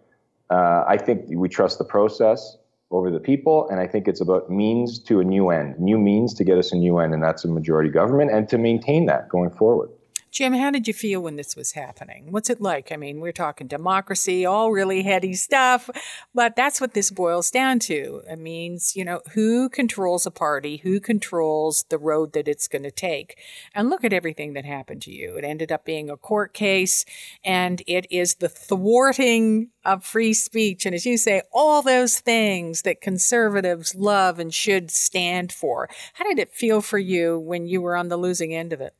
Uh, 0.49 0.83
I 0.87 0.97
think 0.97 1.25
we 1.29 1.49
trust 1.49 1.77
the 1.77 1.83
process 1.83 2.57
over 2.91 3.09
the 3.09 3.19
people, 3.19 3.67
and 3.69 3.79
I 3.79 3.87
think 3.87 4.07
it's 4.07 4.21
about 4.21 4.49
means 4.49 4.99
to 4.99 5.19
a 5.19 5.23
new 5.23 5.49
end, 5.49 5.79
new 5.79 5.97
means 5.97 6.33
to 6.35 6.43
get 6.43 6.57
us 6.57 6.71
a 6.71 6.75
new 6.75 6.99
end, 6.99 7.13
and 7.13 7.23
that's 7.23 7.43
a 7.43 7.47
majority 7.47 7.89
government, 7.89 8.31
and 8.31 8.47
to 8.49 8.57
maintain 8.57 9.05
that 9.07 9.27
going 9.27 9.49
forward. 9.49 9.89
Jim, 10.35 10.51
how 10.51 10.69
did 10.69 10.85
you 10.85 10.93
feel 10.93 11.21
when 11.21 11.37
this 11.37 11.55
was 11.55 11.71
happening? 11.71 12.29
What's 12.29 12.49
it 12.49 12.59
like? 12.59 12.91
I 12.91 12.97
mean, 12.97 13.21
we're 13.21 13.31
talking 13.31 13.67
democracy, 13.67 14.45
all 14.45 14.69
really 14.69 15.01
heady 15.01 15.33
stuff, 15.33 15.89
but 16.33 16.57
that's 16.57 16.81
what 16.81 16.93
this 16.93 17.09
boils 17.09 17.49
down 17.49 17.79
to. 17.79 18.21
It 18.29 18.39
means, 18.39 18.97
you 18.97 19.05
know, 19.05 19.21
who 19.33 19.69
controls 19.69 20.25
a 20.25 20.31
party, 20.31 20.75
who 20.83 20.99
controls 20.99 21.85
the 21.87 21.97
road 21.97 22.33
that 22.33 22.49
it's 22.49 22.67
going 22.67 22.83
to 22.83 22.91
take. 22.91 23.37
And 23.73 23.89
look 23.89 24.03
at 24.03 24.11
everything 24.11 24.51
that 24.55 24.65
happened 24.65 25.01
to 25.03 25.11
you. 25.11 25.37
It 25.37 25.45
ended 25.45 25.71
up 25.71 25.85
being 25.85 26.09
a 26.09 26.17
court 26.17 26.53
case, 26.53 27.05
and 27.45 27.81
it 27.87 28.05
is 28.11 28.35
the 28.35 28.49
thwarting 28.49 29.69
of 29.85 30.03
free 30.03 30.33
speech. 30.33 30.85
And 30.85 30.93
as 30.93 31.05
you 31.05 31.17
say, 31.17 31.43
all 31.53 31.81
those 31.81 32.19
things 32.19 32.81
that 32.81 32.99
conservatives 32.99 33.95
love 33.95 34.37
and 34.39 34.53
should 34.53 34.91
stand 34.91 35.53
for. 35.53 35.87
How 36.15 36.25
did 36.25 36.39
it 36.39 36.53
feel 36.53 36.81
for 36.81 36.99
you 36.99 37.39
when 37.39 37.67
you 37.67 37.81
were 37.81 37.95
on 37.95 38.09
the 38.09 38.17
losing 38.17 38.53
end 38.53 38.73
of 38.73 38.81
it? 38.81 38.93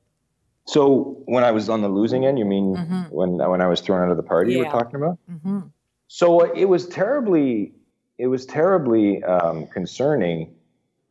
So 0.65 1.21
when 1.25 1.43
I 1.43 1.51
was 1.51 1.69
on 1.69 1.81
the 1.81 1.89
losing 1.89 2.25
end, 2.25 2.39
you 2.39 2.45
mean 2.45 2.75
mm-hmm. 2.75 3.01
when 3.15 3.37
when 3.37 3.61
I 3.61 3.67
was 3.67 3.81
thrown 3.81 4.03
out 4.03 4.11
of 4.11 4.17
the 4.17 4.23
party? 4.23 4.51
Yeah. 4.51 4.57
You 4.57 4.65
were 4.65 4.71
talking 4.71 4.95
about. 4.95 5.17
Mm-hmm. 5.31 5.59
So 6.07 6.41
it 6.53 6.65
was 6.65 6.87
terribly, 6.87 7.73
it 8.17 8.27
was 8.27 8.45
terribly 8.45 9.23
um, 9.23 9.67
concerning. 9.67 10.53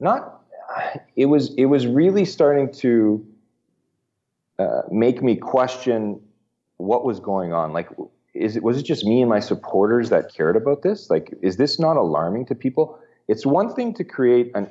Not, 0.00 0.40
it 1.16 1.26
was 1.26 1.54
it 1.54 1.66
was 1.66 1.86
really 1.86 2.24
starting 2.24 2.72
to 2.74 3.24
uh, 4.58 4.82
make 4.90 5.22
me 5.22 5.36
question 5.36 6.20
what 6.78 7.04
was 7.04 7.20
going 7.20 7.52
on. 7.52 7.72
Like, 7.72 7.88
is 8.34 8.56
it 8.56 8.62
was 8.62 8.78
it 8.78 8.82
just 8.82 9.04
me 9.04 9.20
and 9.20 9.30
my 9.30 9.40
supporters 9.40 10.10
that 10.10 10.34
cared 10.34 10.56
about 10.56 10.82
this? 10.82 11.10
Like, 11.10 11.32
is 11.42 11.56
this 11.56 11.78
not 11.78 11.96
alarming 11.96 12.46
to 12.46 12.54
people? 12.54 12.98
It's 13.28 13.46
one 13.46 13.74
thing 13.74 13.94
to 13.94 14.04
create 14.04 14.50
an, 14.54 14.68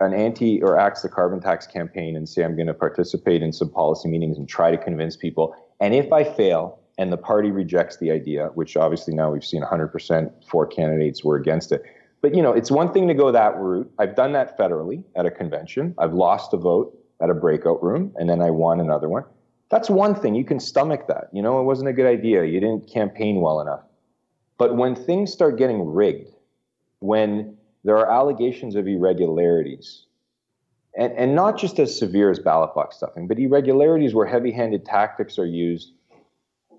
an 0.00 0.12
anti 0.12 0.60
or 0.62 0.78
axe 0.78 1.02
the 1.02 1.08
carbon 1.08 1.40
tax 1.40 1.66
campaign 1.66 2.16
and 2.16 2.28
say 2.28 2.44
I'm 2.44 2.56
going 2.56 2.66
to 2.66 2.74
participate 2.74 3.42
in 3.42 3.52
some 3.52 3.70
policy 3.70 4.08
meetings 4.08 4.38
and 4.38 4.48
try 4.48 4.70
to 4.70 4.78
convince 4.78 5.16
people. 5.16 5.54
And 5.80 5.94
if 5.94 6.12
I 6.12 6.24
fail 6.24 6.80
and 6.98 7.12
the 7.12 7.16
party 7.16 7.50
rejects 7.50 7.98
the 7.98 8.10
idea, 8.10 8.46
which 8.54 8.76
obviously 8.76 9.14
now 9.14 9.30
we've 9.30 9.44
seen 9.44 9.62
100% 9.62 10.32
four 10.48 10.66
candidates 10.66 11.22
were 11.22 11.36
against 11.36 11.70
it. 11.72 11.82
But 12.22 12.34
you 12.34 12.42
know, 12.42 12.52
it's 12.52 12.70
one 12.70 12.92
thing 12.92 13.06
to 13.08 13.14
go 13.14 13.30
that 13.30 13.56
route. 13.56 13.90
I've 13.98 14.16
done 14.16 14.32
that 14.32 14.58
federally 14.58 15.04
at 15.14 15.26
a 15.26 15.30
convention. 15.30 15.94
I've 15.98 16.14
lost 16.14 16.52
a 16.54 16.56
vote 16.56 16.96
at 17.20 17.30
a 17.30 17.34
breakout 17.34 17.82
room, 17.82 18.12
and 18.16 18.28
then 18.28 18.40
I 18.40 18.50
won 18.50 18.80
another 18.80 19.08
one. 19.08 19.24
That's 19.68 19.90
one 19.90 20.14
thing. 20.14 20.34
You 20.34 20.44
can 20.44 20.60
stomach 20.60 21.06
that. 21.08 21.28
You 21.32 21.42
know, 21.42 21.60
it 21.60 21.64
wasn't 21.64 21.88
a 21.88 21.92
good 21.92 22.06
idea. 22.06 22.44
You 22.44 22.60
didn't 22.60 22.90
campaign 22.90 23.40
well 23.40 23.60
enough. 23.60 23.82
But 24.58 24.76
when 24.76 24.94
things 24.94 25.32
start 25.32 25.58
getting 25.58 25.84
rigged, 25.84 26.30
when 27.00 27.56
there 27.86 27.96
are 27.96 28.10
allegations 28.10 28.74
of 28.74 28.88
irregularities. 28.88 30.06
And, 30.98 31.12
and 31.12 31.36
not 31.36 31.56
just 31.56 31.78
as 31.78 31.96
severe 31.96 32.30
as 32.30 32.40
ballot 32.40 32.74
box 32.74 32.96
stuffing, 32.96 33.28
but 33.28 33.38
irregularities 33.38 34.12
where 34.12 34.26
heavy 34.26 34.50
handed 34.50 34.84
tactics 34.84 35.38
are 35.38 35.46
used 35.46 35.92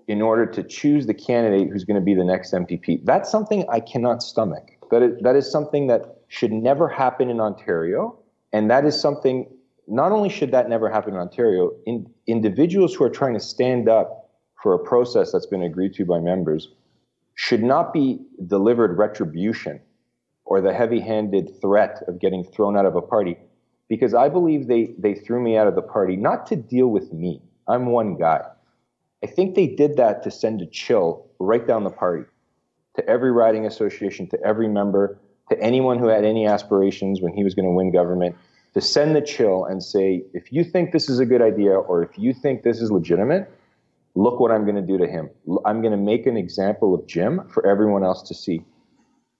in 0.06 0.20
order 0.20 0.44
to 0.44 0.62
choose 0.62 1.06
the 1.06 1.14
candidate 1.14 1.70
who's 1.72 1.84
going 1.84 1.98
to 1.98 2.04
be 2.04 2.14
the 2.14 2.24
next 2.24 2.52
MPP. 2.52 3.04
That's 3.04 3.30
something 3.30 3.64
I 3.70 3.80
cannot 3.80 4.22
stomach. 4.22 4.68
That 4.90 5.02
is, 5.02 5.20
that 5.22 5.34
is 5.34 5.50
something 5.50 5.86
that 5.86 6.18
should 6.28 6.52
never 6.52 6.88
happen 6.88 7.30
in 7.30 7.40
Ontario. 7.40 8.18
And 8.52 8.70
that 8.70 8.84
is 8.84 9.00
something, 9.00 9.48
not 9.86 10.12
only 10.12 10.28
should 10.28 10.50
that 10.50 10.68
never 10.68 10.90
happen 10.90 11.14
in 11.14 11.20
Ontario, 11.20 11.72
in, 11.86 12.06
individuals 12.26 12.94
who 12.94 13.04
are 13.04 13.10
trying 13.10 13.34
to 13.34 13.40
stand 13.40 13.88
up 13.88 14.30
for 14.62 14.74
a 14.74 14.78
process 14.78 15.32
that's 15.32 15.46
been 15.46 15.62
agreed 15.62 15.94
to 15.94 16.04
by 16.04 16.18
members 16.18 16.68
should 17.34 17.62
not 17.62 17.94
be 17.94 18.20
delivered 18.46 18.98
retribution 18.98 19.80
or 20.48 20.62
the 20.62 20.72
heavy 20.72 20.98
handed 20.98 21.60
threat 21.60 22.02
of 22.08 22.18
getting 22.18 22.42
thrown 22.42 22.74
out 22.74 22.86
of 22.86 22.96
a 22.96 23.02
party 23.02 23.36
because 23.88 24.14
I 24.14 24.30
believe 24.30 24.66
they, 24.66 24.94
they 24.98 25.14
threw 25.14 25.42
me 25.42 25.58
out 25.58 25.66
of 25.66 25.74
the 25.74 25.82
party 25.82 26.16
not 26.16 26.46
to 26.46 26.56
deal 26.56 26.88
with 26.88 27.12
me. 27.12 27.42
I'm 27.68 27.86
one 27.86 28.16
guy. 28.16 28.40
I 29.22 29.26
think 29.26 29.54
they 29.54 29.66
did 29.66 29.98
that 29.98 30.22
to 30.22 30.30
send 30.30 30.62
a 30.62 30.66
chill 30.66 31.26
right 31.38 31.66
down 31.66 31.84
the 31.84 31.90
party 31.90 32.24
to 32.96 33.06
every 33.06 33.30
riding 33.30 33.66
association, 33.66 34.26
to 34.30 34.42
every 34.42 34.68
member, 34.68 35.18
to 35.50 35.60
anyone 35.60 35.98
who 35.98 36.08
had 36.08 36.24
any 36.24 36.46
aspirations 36.46 37.20
when 37.20 37.34
he 37.34 37.44
was 37.44 37.54
going 37.54 37.66
to 37.66 37.72
win 37.72 37.92
government, 37.92 38.34
to 38.72 38.80
send 38.80 39.14
the 39.14 39.20
chill 39.20 39.66
and 39.66 39.82
say, 39.82 40.22
if 40.32 40.50
you 40.50 40.64
think 40.64 40.92
this 40.92 41.10
is 41.10 41.18
a 41.18 41.26
good 41.26 41.42
idea 41.42 41.72
or 41.72 42.02
if 42.02 42.18
you 42.18 42.32
think 42.32 42.62
this 42.62 42.80
is 42.80 42.90
legitimate, 42.90 43.50
look 44.14 44.40
what 44.40 44.50
I'm 44.50 44.64
going 44.64 44.76
to 44.76 44.82
do 44.82 44.96
to 44.96 45.06
him. 45.06 45.28
I'm 45.66 45.82
going 45.82 45.92
to 45.92 45.98
make 45.98 46.26
an 46.26 46.38
example 46.38 46.94
of 46.94 47.06
Jim 47.06 47.46
for 47.52 47.66
everyone 47.66 48.02
else 48.02 48.22
to 48.28 48.34
see 48.34 48.62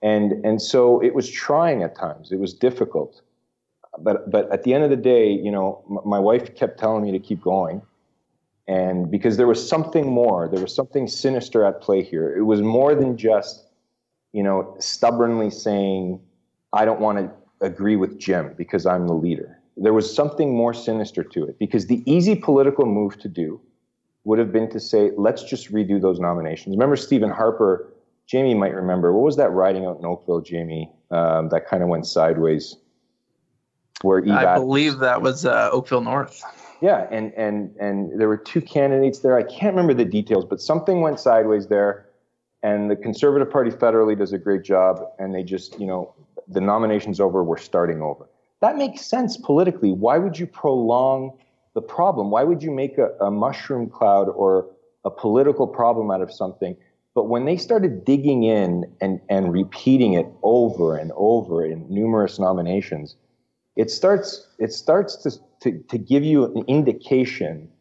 and 0.02 0.44
and 0.44 0.60
so 0.62 1.00
it 1.00 1.14
was 1.14 1.28
trying 1.28 1.82
at 1.82 1.96
times. 1.96 2.30
It 2.30 2.38
was 2.38 2.54
difficult, 2.54 3.20
but 3.98 4.30
but 4.30 4.50
at 4.52 4.62
the 4.62 4.74
end 4.74 4.84
of 4.84 4.90
the 4.90 4.96
day, 4.96 5.30
you 5.30 5.50
know, 5.50 5.82
m- 5.90 5.98
my 6.04 6.18
wife 6.18 6.54
kept 6.54 6.78
telling 6.78 7.02
me 7.02 7.10
to 7.12 7.18
keep 7.18 7.40
going, 7.40 7.82
and 8.68 9.10
because 9.10 9.36
there 9.36 9.46
was 9.48 9.66
something 9.66 10.06
more, 10.06 10.48
there 10.48 10.60
was 10.60 10.74
something 10.74 11.08
sinister 11.08 11.64
at 11.64 11.80
play 11.80 12.02
here. 12.02 12.36
It 12.36 12.42
was 12.42 12.62
more 12.62 12.94
than 12.94 13.16
just, 13.16 13.64
you 14.32 14.42
know, 14.42 14.76
stubbornly 14.78 15.50
saying, 15.50 16.20
"I 16.72 16.84
don't 16.84 17.00
want 17.00 17.18
to 17.18 17.30
agree 17.66 17.96
with 17.96 18.18
Jim 18.18 18.54
because 18.56 18.86
I'm 18.86 19.06
the 19.08 19.14
leader." 19.14 19.58
There 19.76 19.92
was 19.92 20.12
something 20.12 20.54
more 20.54 20.74
sinister 20.74 21.24
to 21.24 21.44
it 21.44 21.58
because 21.58 21.86
the 21.86 22.02
easy 22.10 22.34
political 22.36 22.86
move 22.86 23.18
to 23.18 23.28
do 23.28 23.60
would 24.24 24.38
have 24.38 24.52
been 24.52 24.68
to 24.70 24.78
say, 24.78 25.10
"Let's 25.16 25.42
just 25.42 25.72
redo 25.72 26.00
those 26.00 26.20
nominations." 26.20 26.76
Remember, 26.76 26.96
Stephen 26.96 27.30
Harper 27.30 27.92
Jamie 28.28 28.54
might 28.54 28.74
remember. 28.74 29.12
What 29.12 29.24
was 29.24 29.36
that 29.36 29.50
riding 29.50 29.86
out 29.86 29.98
in 29.98 30.04
Oakville, 30.04 30.42
Jamie? 30.42 30.92
Um, 31.10 31.48
that 31.48 31.66
kind 31.66 31.82
of 31.82 31.88
went 31.88 32.06
sideways. 32.06 32.76
Where 34.02 34.22
I 34.30 34.54
believe 34.54 34.98
that 34.98 35.22
was 35.22 35.44
uh, 35.44 35.70
Oakville 35.72 36.02
North. 36.02 36.42
Yeah, 36.80 37.08
and 37.10 37.32
and 37.34 37.74
and 37.80 38.20
there 38.20 38.28
were 38.28 38.36
two 38.36 38.60
candidates 38.60 39.20
there. 39.20 39.36
I 39.36 39.42
can't 39.42 39.74
remember 39.74 39.94
the 39.94 40.04
details, 40.04 40.44
but 40.44 40.60
something 40.60 41.00
went 41.00 41.18
sideways 41.18 41.66
there. 41.66 42.04
And 42.62 42.90
the 42.90 42.96
Conservative 42.96 43.50
Party 43.50 43.70
federally 43.70 44.18
does 44.18 44.32
a 44.32 44.38
great 44.38 44.62
job, 44.64 45.00
and 45.18 45.34
they 45.34 45.44
just, 45.44 45.78
you 45.78 45.86
know, 45.86 46.14
the 46.48 46.60
nomination's 46.60 47.20
over, 47.20 47.44
we're 47.44 47.56
starting 47.56 48.02
over. 48.02 48.28
That 48.60 48.76
makes 48.76 49.02
sense 49.02 49.36
politically. 49.36 49.92
Why 49.92 50.18
would 50.18 50.38
you 50.38 50.46
prolong 50.46 51.38
the 51.74 51.80
problem? 51.80 52.30
Why 52.30 52.42
would 52.42 52.62
you 52.62 52.72
make 52.72 52.98
a, 52.98 53.10
a 53.20 53.30
mushroom 53.30 53.88
cloud 53.88 54.24
or 54.24 54.66
a 55.04 55.10
political 55.10 55.68
problem 55.68 56.10
out 56.10 56.20
of 56.20 56.32
something? 56.32 56.76
But 57.18 57.28
when 57.28 57.46
they 57.46 57.56
started 57.56 58.04
digging 58.04 58.44
in 58.44 58.84
and, 59.00 59.20
and 59.28 59.52
repeating 59.52 60.12
it 60.12 60.28
over 60.44 60.96
and 60.96 61.10
over 61.16 61.66
in 61.66 61.84
numerous 61.92 62.38
nominations, 62.38 63.16
it 63.74 63.90
starts 63.90 64.46
it 64.60 64.72
starts 64.72 65.16
to, 65.24 65.32
to, 65.62 65.82
to 65.88 65.98
give 65.98 66.22
you 66.22 66.44
an 66.44 66.62
indication 66.68 67.72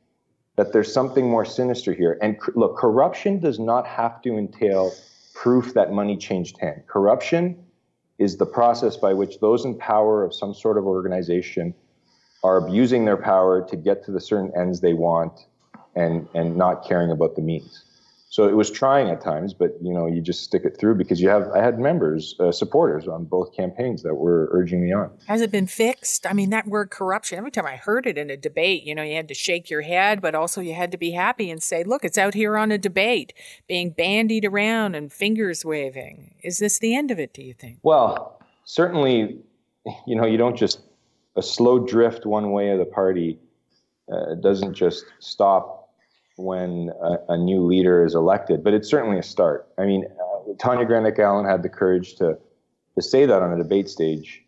that 0.55 0.73
there's 0.73 0.91
something 0.91 1.29
more 1.29 1.45
sinister 1.45 1.93
here. 1.93 2.17
And 2.19 2.39
look, 2.55 2.77
corruption 2.77 3.39
does 3.39 3.59
not 3.59 3.85
have 3.85 4.23
to 4.23 4.39
entail 4.39 4.91
proof 5.35 5.75
that 5.75 5.91
money 5.91 6.17
changed 6.17 6.57
hand. 6.59 6.81
Corruption 6.87 7.63
is 8.17 8.37
the 8.37 8.45
process 8.47 8.97
by 8.97 9.13
which 9.13 9.39
those 9.39 9.65
in 9.65 9.77
power 9.77 10.23
of 10.23 10.33
some 10.33 10.55
sort 10.55 10.79
of 10.79 10.85
organization 10.85 11.75
are 12.43 12.57
abusing 12.57 13.05
their 13.05 13.17
power 13.17 13.63
to 13.69 13.75
get 13.75 14.03
to 14.05 14.11
the 14.11 14.19
certain 14.19 14.51
ends 14.59 14.81
they 14.81 14.93
want 14.93 15.45
and, 15.95 16.27
and 16.33 16.55
not 16.55 16.83
caring 16.83 17.11
about 17.11 17.35
the 17.35 17.43
means. 17.43 17.83
So 18.29 18.47
it 18.47 18.55
was 18.55 18.69
trying 18.69 19.09
at 19.09 19.21
times, 19.21 19.53
but 19.53 19.77
you 19.81 19.93
know, 19.93 20.05
you 20.05 20.21
just 20.21 20.43
stick 20.43 20.63
it 20.65 20.77
through 20.77 20.95
because 20.95 21.21
you 21.21 21.29
have. 21.29 21.49
I 21.51 21.63
had 21.63 21.79
members, 21.79 22.35
uh, 22.39 22.51
supporters 22.51 23.07
on 23.07 23.23
both 23.23 23.55
campaigns 23.55 24.03
that 24.03 24.15
were 24.15 24.49
urging 24.51 24.83
me 24.83 24.91
on. 24.91 25.11
Has 25.27 25.39
it 25.41 25.49
been 25.49 25.65
fixed? 25.65 26.27
I 26.27 26.33
mean, 26.33 26.49
that 26.49 26.67
word 26.67 26.89
corruption. 26.89 27.37
Every 27.37 27.51
time 27.51 27.65
I 27.65 27.77
heard 27.77 28.05
it 28.05 28.17
in 28.17 28.29
a 28.29 28.35
debate, 28.35 28.83
you 28.83 28.93
know, 28.93 29.01
you 29.01 29.15
had 29.15 29.29
to 29.29 29.33
shake 29.33 29.69
your 29.69 29.81
head, 29.81 30.21
but 30.21 30.35
also 30.35 30.59
you 30.59 30.73
had 30.73 30.91
to 30.91 30.97
be 30.97 31.11
happy 31.11 31.49
and 31.49 31.63
say, 31.63 31.85
"Look, 31.85 32.03
it's 32.03 32.17
out 32.17 32.33
here 32.33 32.57
on 32.57 32.69
a 32.69 32.77
debate, 32.77 33.33
being 33.65 33.91
bandied 33.91 34.43
around 34.43 34.95
and 34.95 35.11
fingers 35.11 35.63
waving." 35.63 36.35
Is 36.43 36.57
this 36.57 36.79
the 36.79 36.95
end 36.95 37.11
of 37.11 37.19
it? 37.19 37.33
Do 37.33 37.41
you 37.41 37.53
think? 37.53 37.79
Well, 37.83 38.41
certainly, 38.65 39.39
you 40.05 40.15
know, 40.17 40.25
you 40.25 40.37
don't 40.37 40.57
just 40.57 40.81
a 41.37 41.41
slow 41.41 41.79
drift 41.79 42.25
one 42.25 42.51
way 42.51 42.71
of 42.71 42.79
the 42.79 42.85
party 42.85 43.39
uh, 44.11 44.35
doesn't 44.35 44.73
just 44.73 45.05
stop 45.19 45.76
when 46.37 46.91
a, 47.01 47.33
a, 47.33 47.37
new 47.37 47.65
leader 47.65 48.05
is 48.05 48.13
elected, 48.13 48.63
but 48.63 48.73
it's 48.73 48.87
certainly 48.87 49.17
a 49.17 49.23
start. 49.23 49.67
I 49.77 49.85
mean, 49.85 50.05
uh, 50.05 50.53
Tanya 50.59 50.85
Granic 50.85 51.17
Allen 51.19 51.45
had 51.45 51.63
the 51.63 51.69
courage 51.69 52.15
to 52.15 52.37
to 52.95 53.01
say 53.01 53.25
that 53.25 53.41
on 53.41 53.53
a 53.53 53.57
debate 53.57 53.89
stage, 53.89 54.43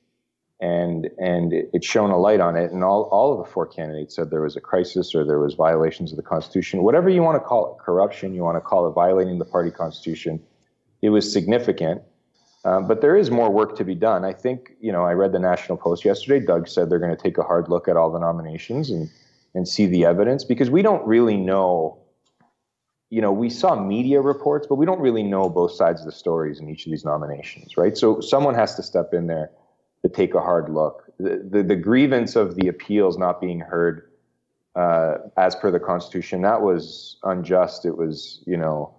and 0.62 1.10
and 1.18 1.52
it, 1.52 1.70
it 1.74 1.84
shone 1.84 2.12
a 2.12 2.18
light 2.18 2.40
on 2.40 2.56
it. 2.56 2.72
And 2.72 2.84
all 2.84 3.04
all 3.12 3.34
of 3.34 3.46
the 3.46 3.52
four 3.52 3.66
candidates 3.66 4.16
said 4.16 4.30
there 4.30 4.42
was 4.42 4.56
a 4.56 4.62
crisis 4.62 5.16
or 5.16 5.26
there 5.26 5.40
was 5.40 5.56
violations 5.56 6.12
of 6.12 6.18
the 6.18 6.24
Constitution, 6.24 6.84
whatever 6.84 7.10
you 7.10 7.24
want 7.24 7.36
to 7.36 7.46
call 7.46 7.74
it, 7.74 7.84
corruption, 7.84 8.36
you 8.36 8.44
want 8.44 8.56
to 8.58 8.62
call 8.62 8.88
it 8.88 8.92
violating 8.92 9.40
the 9.40 9.46
party 9.46 9.72
Constitution. 9.72 10.40
It 11.02 11.10
was 11.10 11.32
significant. 11.32 12.02
Um, 12.66 12.88
but 12.88 13.00
there 13.00 13.16
is 13.16 13.32
more 13.32 13.50
work 13.50 13.78
to 13.78 13.86
be 13.86 13.96
done. 13.96 14.26
I 14.26 14.34
think, 14.34 14.72
you 14.82 14.92
know, 14.92 15.06
I 15.06 15.14
read 15.14 15.32
the 15.32 15.40
National 15.40 15.78
Post 15.78 16.04
yesterday. 16.04 16.46
Doug 16.46 16.68
said 16.68 16.90
they're 16.90 17.00
going 17.00 17.16
to 17.16 17.22
take 17.22 17.38
a 17.38 17.42
hard 17.44 17.70
look 17.70 17.88
at 17.88 17.96
all 17.96 18.12
the 18.12 18.20
nominations 18.20 18.90
and 18.90 19.10
and 19.56 19.68
see 19.68 19.86
the 19.86 20.06
evidence 20.06 20.44
because 20.44 20.70
we 20.70 20.82
don't 20.82 21.06
really 21.06 21.38
know 21.38 21.98
you 23.10 23.22
know 23.22 23.32
we 23.32 23.50
saw 23.50 23.76
media 23.80 24.22
reports 24.22 24.68
but 24.68 24.76
we 24.76 24.86
don't 24.86 25.00
really 25.00 25.24
know 25.24 25.50
both 25.50 25.72
sides 25.72 26.02
of 26.02 26.06
the 26.06 26.12
stories 26.12 26.60
in 26.60 26.70
each 26.70 26.86
of 26.86 26.92
these 26.92 27.06
nominations 27.06 27.78
right? 27.78 27.98
So 27.98 28.22
someone 28.22 28.56
has 28.56 28.76
to 28.76 28.84
step 28.84 29.14
in 29.14 29.28
there 29.28 29.52
to 30.02 30.10
take 30.10 30.34
a 30.34 30.40
hard 30.40 30.70
look. 30.70 31.04
The, 31.20 31.46
the, 31.50 31.64
the 31.64 31.76
grievance 31.76 32.38
of 32.38 32.56
the 32.56 32.70
appeals 32.70 33.18
not 33.18 33.42
being 33.42 33.60
heard 33.60 34.10
uh, 34.76 35.16
as 35.36 35.56
per 35.56 35.72
the 35.72 35.80
constitution 35.80 36.42
that 36.44 36.62
was 36.62 37.18
unjust. 37.24 37.86
It 37.86 37.98
was 37.98 38.44
you 38.46 38.58
know 38.58 38.94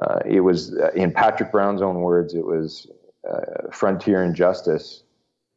uh, 0.00 0.20
it 0.26 0.40
was 0.40 0.76
uh, 0.76 0.90
in 0.94 1.12
patrick 1.12 1.50
brown's 1.50 1.82
own 1.82 2.00
words 2.00 2.34
it 2.34 2.44
was 2.44 2.86
uh, 3.28 3.70
frontier 3.72 4.22
injustice 4.22 5.02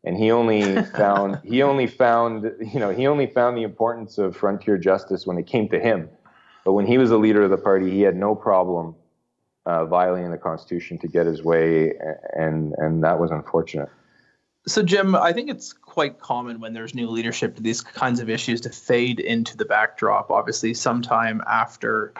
and 0.03 0.17
he 0.17 0.31
only 0.31 0.81
found 0.97 1.39
he 1.43 1.61
only 1.61 1.87
found 1.87 2.51
you 2.59 2.79
know 2.79 2.89
he 2.89 3.07
only 3.07 3.27
found 3.27 3.57
the 3.57 3.63
importance 3.63 4.17
of 4.17 4.35
frontier 4.35 4.77
justice 4.77 5.25
when 5.25 5.37
it 5.37 5.47
came 5.47 5.69
to 5.69 5.79
him. 5.79 6.09
But 6.63 6.73
when 6.73 6.85
he 6.85 6.99
was 6.99 7.09
the 7.09 7.17
leader 7.17 7.43
of 7.43 7.49
the 7.49 7.57
party 7.57 7.89
he 7.89 8.01
had 8.01 8.15
no 8.15 8.35
problem 8.35 8.95
uh, 9.65 9.85
violating 9.85 10.31
the 10.31 10.37
constitution 10.37 10.97
to 10.99 11.07
get 11.07 11.25
his 11.25 11.43
way 11.43 11.93
and 12.33 12.73
and 12.77 13.03
that 13.03 13.19
was 13.19 13.31
unfortunate. 13.31 13.89
So 14.67 14.83
jim 14.83 15.15
i 15.15 15.33
think 15.33 15.49
it's 15.49 15.73
quite 15.73 16.19
common 16.19 16.59
when 16.59 16.73
there's 16.73 16.93
new 16.93 17.09
leadership 17.09 17.55
to 17.55 17.61
these 17.61 17.81
kinds 17.81 18.19
of 18.19 18.29
issues 18.29 18.61
to 18.61 18.69
fade 18.69 19.19
into 19.19 19.57
the 19.57 19.65
backdrop. 19.65 20.31
Obviously 20.31 20.73
sometime 20.73 21.41
after 21.47 22.13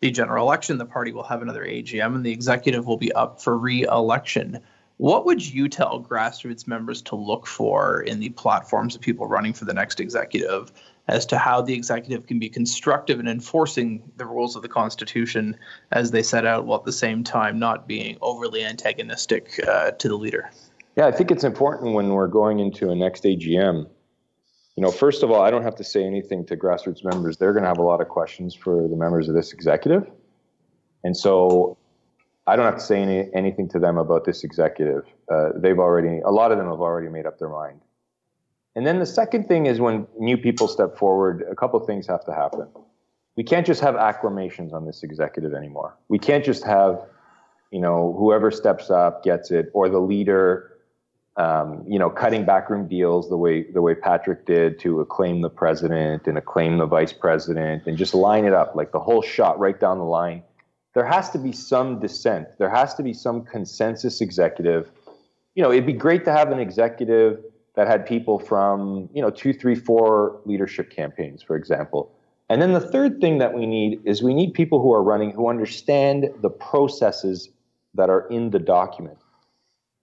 the 0.00 0.10
general 0.10 0.46
election 0.46 0.76
the 0.76 0.84
party 0.84 1.12
will 1.12 1.22
have 1.22 1.40
another 1.40 1.64
agm 1.64 2.14
and 2.14 2.24
the 2.24 2.32
executive 2.32 2.86
will 2.86 2.98
be 2.98 3.12
up 3.12 3.40
for 3.40 3.56
re-election 3.56 4.60
what 4.98 5.26
would 5.26 5.44
you 5.44 5.68
tell 5.68 6.02
grassroots 6.02 6.66
members 6.66 7.02
to 7.02 7.16
look 7.16 7.46
for 7.46 8.00
in 8.02 8.20
the 8.20 8.30
platforms 8.30 8.94
of 8.94 9.00
people 9.00 9.26
running 9.26 9.52
for 9.52 9.66
the 9.66 9.74
next 9.74 10.00
executive 10.00 10.72
as 11.08 11.26
to 11.26 11.38
how 11.38 11.60
the 11.60 11.74
executive 11.74 12.26
can 12.26 12.38
be 12.38 12.48
constructive 12.48 13.20
in 13.20 13.28
enforcing 13.28 14.02
the 14.16 14.26
rules 14.26 14.56
of 14.56 14.62
the 14.62 14.68
Constitution 14.68 15.56
as 15.92 16.10
they 16.10 16.22
set 16.22 16.46
out, 16.46 16.66
while 16.66 16.78
at 16.78 16.84
the 16.84 16.92
same 16.92 17.22
time 17.22 17.58
not 17.58 17.86
being 17.86 18.16
overly 18.22 18.64
antagonistic 18.64 19.60
uh, 19.68 19.92
to 19.92 20.08
the 20.08 20.16
leader? 20.16 20.50
Yeah, 20.96 21.06
I 21.06 21.12
think 21.12 21.30
it's 21.30 21.44
important 21.44 21.92
when 21.92 22.08
we're 22.08 22.26
going 22.26 22.58
into 22.58 22.90
a 22.90 22.94
next 22.94 23.24
AGM. 23.24 23.86
You 24.76 24.82
know, 24.82 24.90
first 24.90 25.22
of 25.22 25.30
all, 25.30 25.42
I 25.42 25.50
don't 25.50 25.62
have 25.62 25.76
to 25.76 25.84
say 25.84 26.04
anything 26.04 26.44
to 26.46 26.56
grassroots 26.56 27.04
members. 27.04 27.36
They're 27.36 27.52
going 27.52 27.62
to 27.62 27.68
have 27.68 27.78
a 27.78 27.82
lot 27.82 28.00
of 28.00 28.08
questions 28.08 28.54
for 28.54 28.88
the 28.88 28.96
members 28.96 29.28
of 29.28 29.34
this 29.34 29.52
executive. 29.52 30.10
And 31.04 31.16
so 31.16 31.78
I 32.46 32.54
don't 32.54 32.64
have 32.64 32.76
to 32.76 32.84
say 32.84 33.02
any, 33.02 33.28
anything 33.34 33.68
to 33.70 33.78
them 33.78 33.98
about 33.98 34.24
this 34.24 34.44
executive. 34.44 35.04
Uh, 35.30 35.50
they've 35.56 35.78
already, 35.78 36.20
a 36.20 36.30
lot 36.30 36.52
of 36.52 36.58
them 36.58 36.68
have 36.68 36.80
already 36.80 37.08
made 37.08 37.26
up 37.26 37.38
their 37.38 37.48
mind. 37.48 37.80
And 38.76 38.86
then 38.86 38.98
the 38.98 39.06
second 39.06 39.48
thing 39.48 39.66
is 39.66 39.80
when 39.80 40.06
new 40.18 40.36
people 40.36 40.68
step 40.68 40.96
forward, 40.96 41.44
a 41.50 41.56
couple 41.56 41.80
of 41.80 41.86
things 41.86 42.06
have 42.06 42.24
to 42.26 42.32
happen. 42.32 42.68
We 43.34 43.42
can't 43.42 43.66
just 43.66 43.80
have 43.80 43.96
acclamations 43.96 44.72
on 44.72 44.86
this 44.86 45.02
executive 45.02 45.54
anymore. 45.54 45.96
We 46.08 46.18
can't 46.18 46.44
just 46.44 46.62
have, 46.64 47.02
you 47.70 47.80
know, 47.80 48.14
whoever 48.18 48.50
steps 48.50 48.90
up 48.90 49.24
gets 49.24 49.50
it, 49.50 49.70
or 49.72 49.88
the 49.88 49.98
leader, 49.98 50.72
um, 51.36 51.84
you 51.88 51.98
know, 51.98 52.08
cutting 52.10 52.44
backroom 52.44 52.86
deals 52.86 53.28
the 53.28 53.36
way 53.36 53.70
the 53.70 53.82
way 53.82 53.94
Patrick 53.94 54.46
did 54.46 54.78
to 54.80 55.00
acclaim 55.00 55.42
the 55.42 55.50
president 55.50 56.26
and 56.26 56.38
acclaim 56.38 56.78
the 56.78 56.86
vice 56.86 57.12
president 57.12 57.86
and 57.86 57.98
just 57.98 58.14
line 58.14 58.44
it 58.44 58.54
up 58.54 58.74
like 58.74 58.92
the 58.92 59.00
whole 59.00 59.20
shot 59.20 59.58
right 59.58 59.78
down 59.78 59.98
the 59.98 60.04
line 60.04 60.42
there 60.96 61.04
has 61.04 61.28
to 61.28 61.38
be 61.38 61.52
some 61.52 62.00
dissent. 62.00 62.48
There 62.56 62.70
has 62.70 62.94
to 62.94 63.02
be 63.02 63.12
some 63.12 63.44
consensus 63.44 64.22
executive. 64.22 64.90
You 65.54 65.62
know, 65.62 65.70
it'd 65.70 65.84
be 65.84 65.92
great 65.92 66.24
to 66.24 66.32
have 66.32 66.50
an 66.50 66.58
executive 66.58 67.44
that 67.74 67.86
had 67.86 68.06
people 68.06 68.38
from, 68.38 69.10
you 69.12 69.20
know, 69.20 69.28
two, 69.28 69.52
three, 69.52 69.74
four 69.74 70.40
leadership 70.46 70.88
campaigns, 70.88 71.42
for 71.42 71.54
example. 71.54 72.10
And 72.48 72.62
then 72.62 72.72
the 72.72 72.80
third 72.80 73.20
thing 73.20 73.36
that 73.36 73.52
we 73.52 73.66
need 73.66 74.00
is 74.06 74.22
we 74.22 74.32
need 74.32 74.54
people 74.54 74.80
who 74.80 74.90
are 74.90 75.02
running 75.02 75.32
who 75.32 75.50
understand 75.50 76.30
the 76.40 76.48
processes 76.48 77.50
that 77.92 78.08
are 78.08 78.26
in 78.28 78.48
the 78.48 78.58
document. 78.58 79.18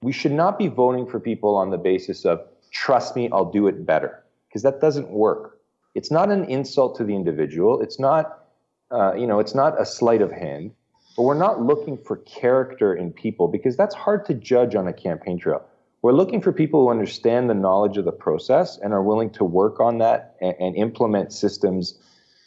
We 0.03 0.11
should 0.11 0.33
not 0.33 0.59
be 0.59 0.67
voting 0.67 1.07
for 1.07 1.19
people 1.19 1.55
on 1.55 1.71
the 1.71 1.79
basis 1.79 2.23
of, 2.23 2.39
trust 2.69 3.15
me, 3.15 3.29
I'll 3.33 3.51
do 3.51 3.65
it 3.65 3.83
better, 3.83 4.23
because 4.47 4.61
that 4.61 4.79
doesn't 4.79 5.09
work. 5.09 5.57
It's 5.95 6.11
not 6.11 6.29
an 6.29 6.43
insult 6.45 6.95
to 6.97 7.03
the 7.03 7.15
individual. 7.15 7.81
It's 7.81 7.99
not, 7.99 8.43
uh, 8.91 9.15
you 9.15 9.25
know, 9.25 9.39
it's 9.39 9.55
not 9.55 9.81
a 9.81 9.87
sleight 9.87 10.21
of 10.21 10.31
hand 10.31 10.69
but 11.15 11.23
we're 11.23 11.33
not 11.37 11.61
looking 11.61 11.97
for 11.97 12.17
character 12.17 12.95
in 12.95 13.11
people 13.11 13.47
because 13.47 13.77
that's 13.77 13.95
hard 13.95 14.25
to 14.25 14.33
judge 14.33 14.75
on 14.75 14.87
a 14.87 14.93
campaign 14.93 15.37
trail. 15.37 15.63
We're 16.01 16.13
looking 16.13 16.41
for 16.41 16.51
people 16.51 16.83
who 16.83 16.89
understand 16.89 17.49
the 17.49 17.53
knowledge 17.53 17.97
of 17.97 18.05
the 18.05 18.11
process 18.11 18.77
and 18.77 18.93
are 18.93 19.03
willing 19.03 19.29
to 19.31 19.45
work 19.45 19.79
on 19.79 19.99
that 19.99 20.35
and, 20.41 20.55
and 20.59 20.75
implement 20.75 21.31
systems 21.31 21.97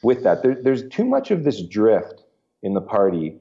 with 0.03 0.23
that. 0.25 0.43
There, 0.43 0.55
there's 0.61 0.89
too 0.89 1.05
much 1.05 1.31
of 1.31 1.45
this 1.45 1.63
drift 1.63 2.25
in 2.63 2.75
the 2.75 2.81
party 2.81 3.37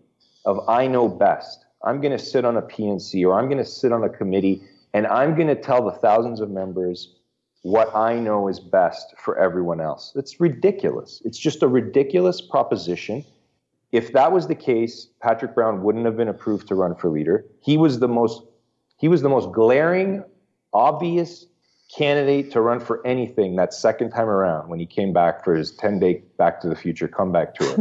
of 0.46 0.60
I 0.70 0.88
know 0.88 1.08
best. 1.08 1.66
I'm 1.84 2.00
going 2.00 2.18
to 2.18 2.24
sit 2.24 2.46
on 2.46 2.56
a 2.56 2.62
PNC 2.62 3.28
or 3.28 3.38
I'm 3.38 3.46
going 3.46 3.58
to 3.58 3.66
sit 3.66 3.92
on 3.92 4.04
a 4.04 4.10
committee 4.10 4.64
and 4.94 5.06
I'm 5.08 5.36
going 5.36 5.50
to 5.50 5.56
tell 5.56 5.84
the 5.84 5.92
thousands 5.92 6.40
of 6.40 6.50
members 6.50 7.16
what 7.64 7.94
I 7.96 8.20
know 8.20 8.48
is 8.48 8.60
best 8.60 9.16
for 9.18 9.38
everyone 9.38 9.82
else. 9.82 10.14
It's 10.16 10.40
ridiculous. 10.40 11.22
It's 11.26 11.38
just 11.38 11.64
a 11.64 11.68
ridiculous 11.68 12.40
proposition 12.40 13.26
if 13.96 14.14
that 14.14 14.32
was 14.32 14.48
the 14.48 14.56
case, 14.56 15.08
Patrick 15.22 15.56
Brown 15.56 15.84
wouldn't 15.84 16.06
have 16.06 16.18
been 16.18 16.28
approved 16.28 16.68
to 16.68 16.76
run 16.76 16.96
for 16.96 17.10
leader. 17.10 17.46
He 17.62 17.78
was 17.78 18.00
the 18.00 18.08
most 18.08 18.44
he 18.98 19.08
was 19.08 19.22
the 19.22 19.30
most 19.30 19.52
glaring, 19.52 20.24
obvious 20.74 21.46
candidate 21.96 22.52
to 22.52 22.62
run 22.62 22.80
for 22.80 23.06
anything 23.06 23.56
that 23.58 23.74
second 23.74 24.10
time 24.10 24.28
around 24.28 24.70
when 24.70 24.80
he 24.80 24.86
came 24.86 25.14
back 25.14 25.44
for 25.44 25.54
his 25.54 25.72
10 25.72 26.00
day 26.00 26.24
Back 26.38 26.60
to 26.62 26.70
the 26.70 26.76
Future 26.76 27.08
comeback 27.08 27.56
tour. 27.56 27.78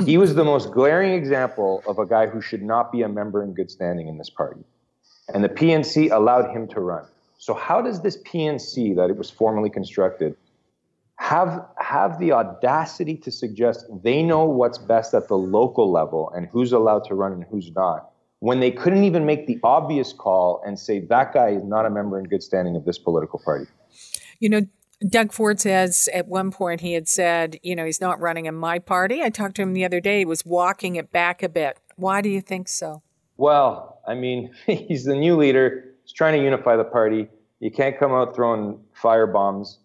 he 0.06 0.16
was 0.16 0.34
the 0.34 0.44
most 0.44 0.72
glaring 0.72 1.12
example 1.12 1.82
of 1.86 1.98
a 1.98 2.06
guy 2.06 2.26
who 2.26 2.40
should 2.40 2.62
not 2.62 2.90
be 2.90 3.02
a 3.02 3.08
member 3.08 3.42
in 3.42 3.52
good 3.52 3.70
standing 3.70 4.08
in 4.08 4.18
this 4.18 4.30
party. 4.30 4.62
And 5.32 5.44
the 5.44 5.48
PNC 5.48 6.12
allowed 6.12 6.50
him 6.54 6.66
to 6.68 6.80
run. 6.80 7.04
So, 7.38 7.54
how 7.54 7.82
does 7.82 8.00
this 8.00 8.16
PNC 8.22 8.96
that 8.96 9.10
it 9.10 9.16
was 9.16 9.30
formally 9.30 9.70
constructed 9.70 10.36
have, 11.16 11.66
have 11.84 12.18
the 12.18 12.32
audacity 12.32 13.16
to 13.18 13.30
suggest 13.30 13.86
they 14.02 14.22
know 14.22 14.44
what's 14.44 14.78
best 14.78 15.14
at 15.14 15.28
the 15.28 15.36
local 15.36 15.92
level 15.92 16.30
and 16.34 16.48
who's 16.50 16.72
allowed 16.72 17.04
to 17.04 17.14
run 17.14 17.32
and 17.32 17.44
who's 17.50 17.70
not? 17.72 18.10
when 18.44 18.60
they 18.60 18.70
couldn't 18.70 19.04
even 19.04 19.24
make 19.24 19.46
the 19.46 19.58
obvious 19.64 20.12
call 20.12 20.62
and 20.66 20.78
say 20.78 21.00
that 21.00 21.32
guy 21.32 21.48
is 21.48 21.64
not 21.64 21.86
a 21.86 21.90
member 21.90 22.18
in 22.18 22.26
good 22.26 22.42
standing 22.42 22.76
of 22.76 22.84
this 22.84 22.98
political 22.98 23.40
party. 23.42 23.64
You 24.38 24.50
know, 24.50 24.60
Doug 25.08 25.32
Ford 25.32 25.58
says 25.58 26.10
at 26.12 26.28
one 26.28 26.50
point 26.50 26.82
he 26.82 26.92
had 26.92 27.08
said, 27.08 27.58
you 27.62 27.74
know, 27.74 27.86
he's 27.86 28.02
not 28.02 28.20
running 28.20 28.44
in 28.44 28.54
my 28.54 28.78
party. 28.78 29.22
I 29.22 29.30
talked 29.30 29.56
to 29.56 29.62
him 29.62 29.72
the 29.72 29.86
other 29.86 29.98
day. 29.98 30.18
He 30.18 30.24
was 30.26 30.44
walking 30.44 30.96
it 30.96 31.10
back 31.10 31.42
a 31.42 31.48
bit. 31.48 31.78
Why 31.96 32.20
do 32.20 32.28
you 32.28 32.42
think 32.42 32.68
so? 32.68 33.02
Well, 33.38 34.02
I 34.06 34.12
mean, 34.12 34.52
he's 34.66 35.04
the 35.04 35.16
new 35.16 35.36
leader. 35.38 35.94
He's 36.02 36.12
trying 36.12 36.38
to 36.38 36.44
unify 36.44 36.76
the 36.76 36.84
party. 36.84 37.28
You 37.60 37.70
can't 37.70 37.98
come 37.98 38.12
out 38.12 38.34
throwing 38.34 38.78
fire 38.92 39.26
bombs 39.26 39.78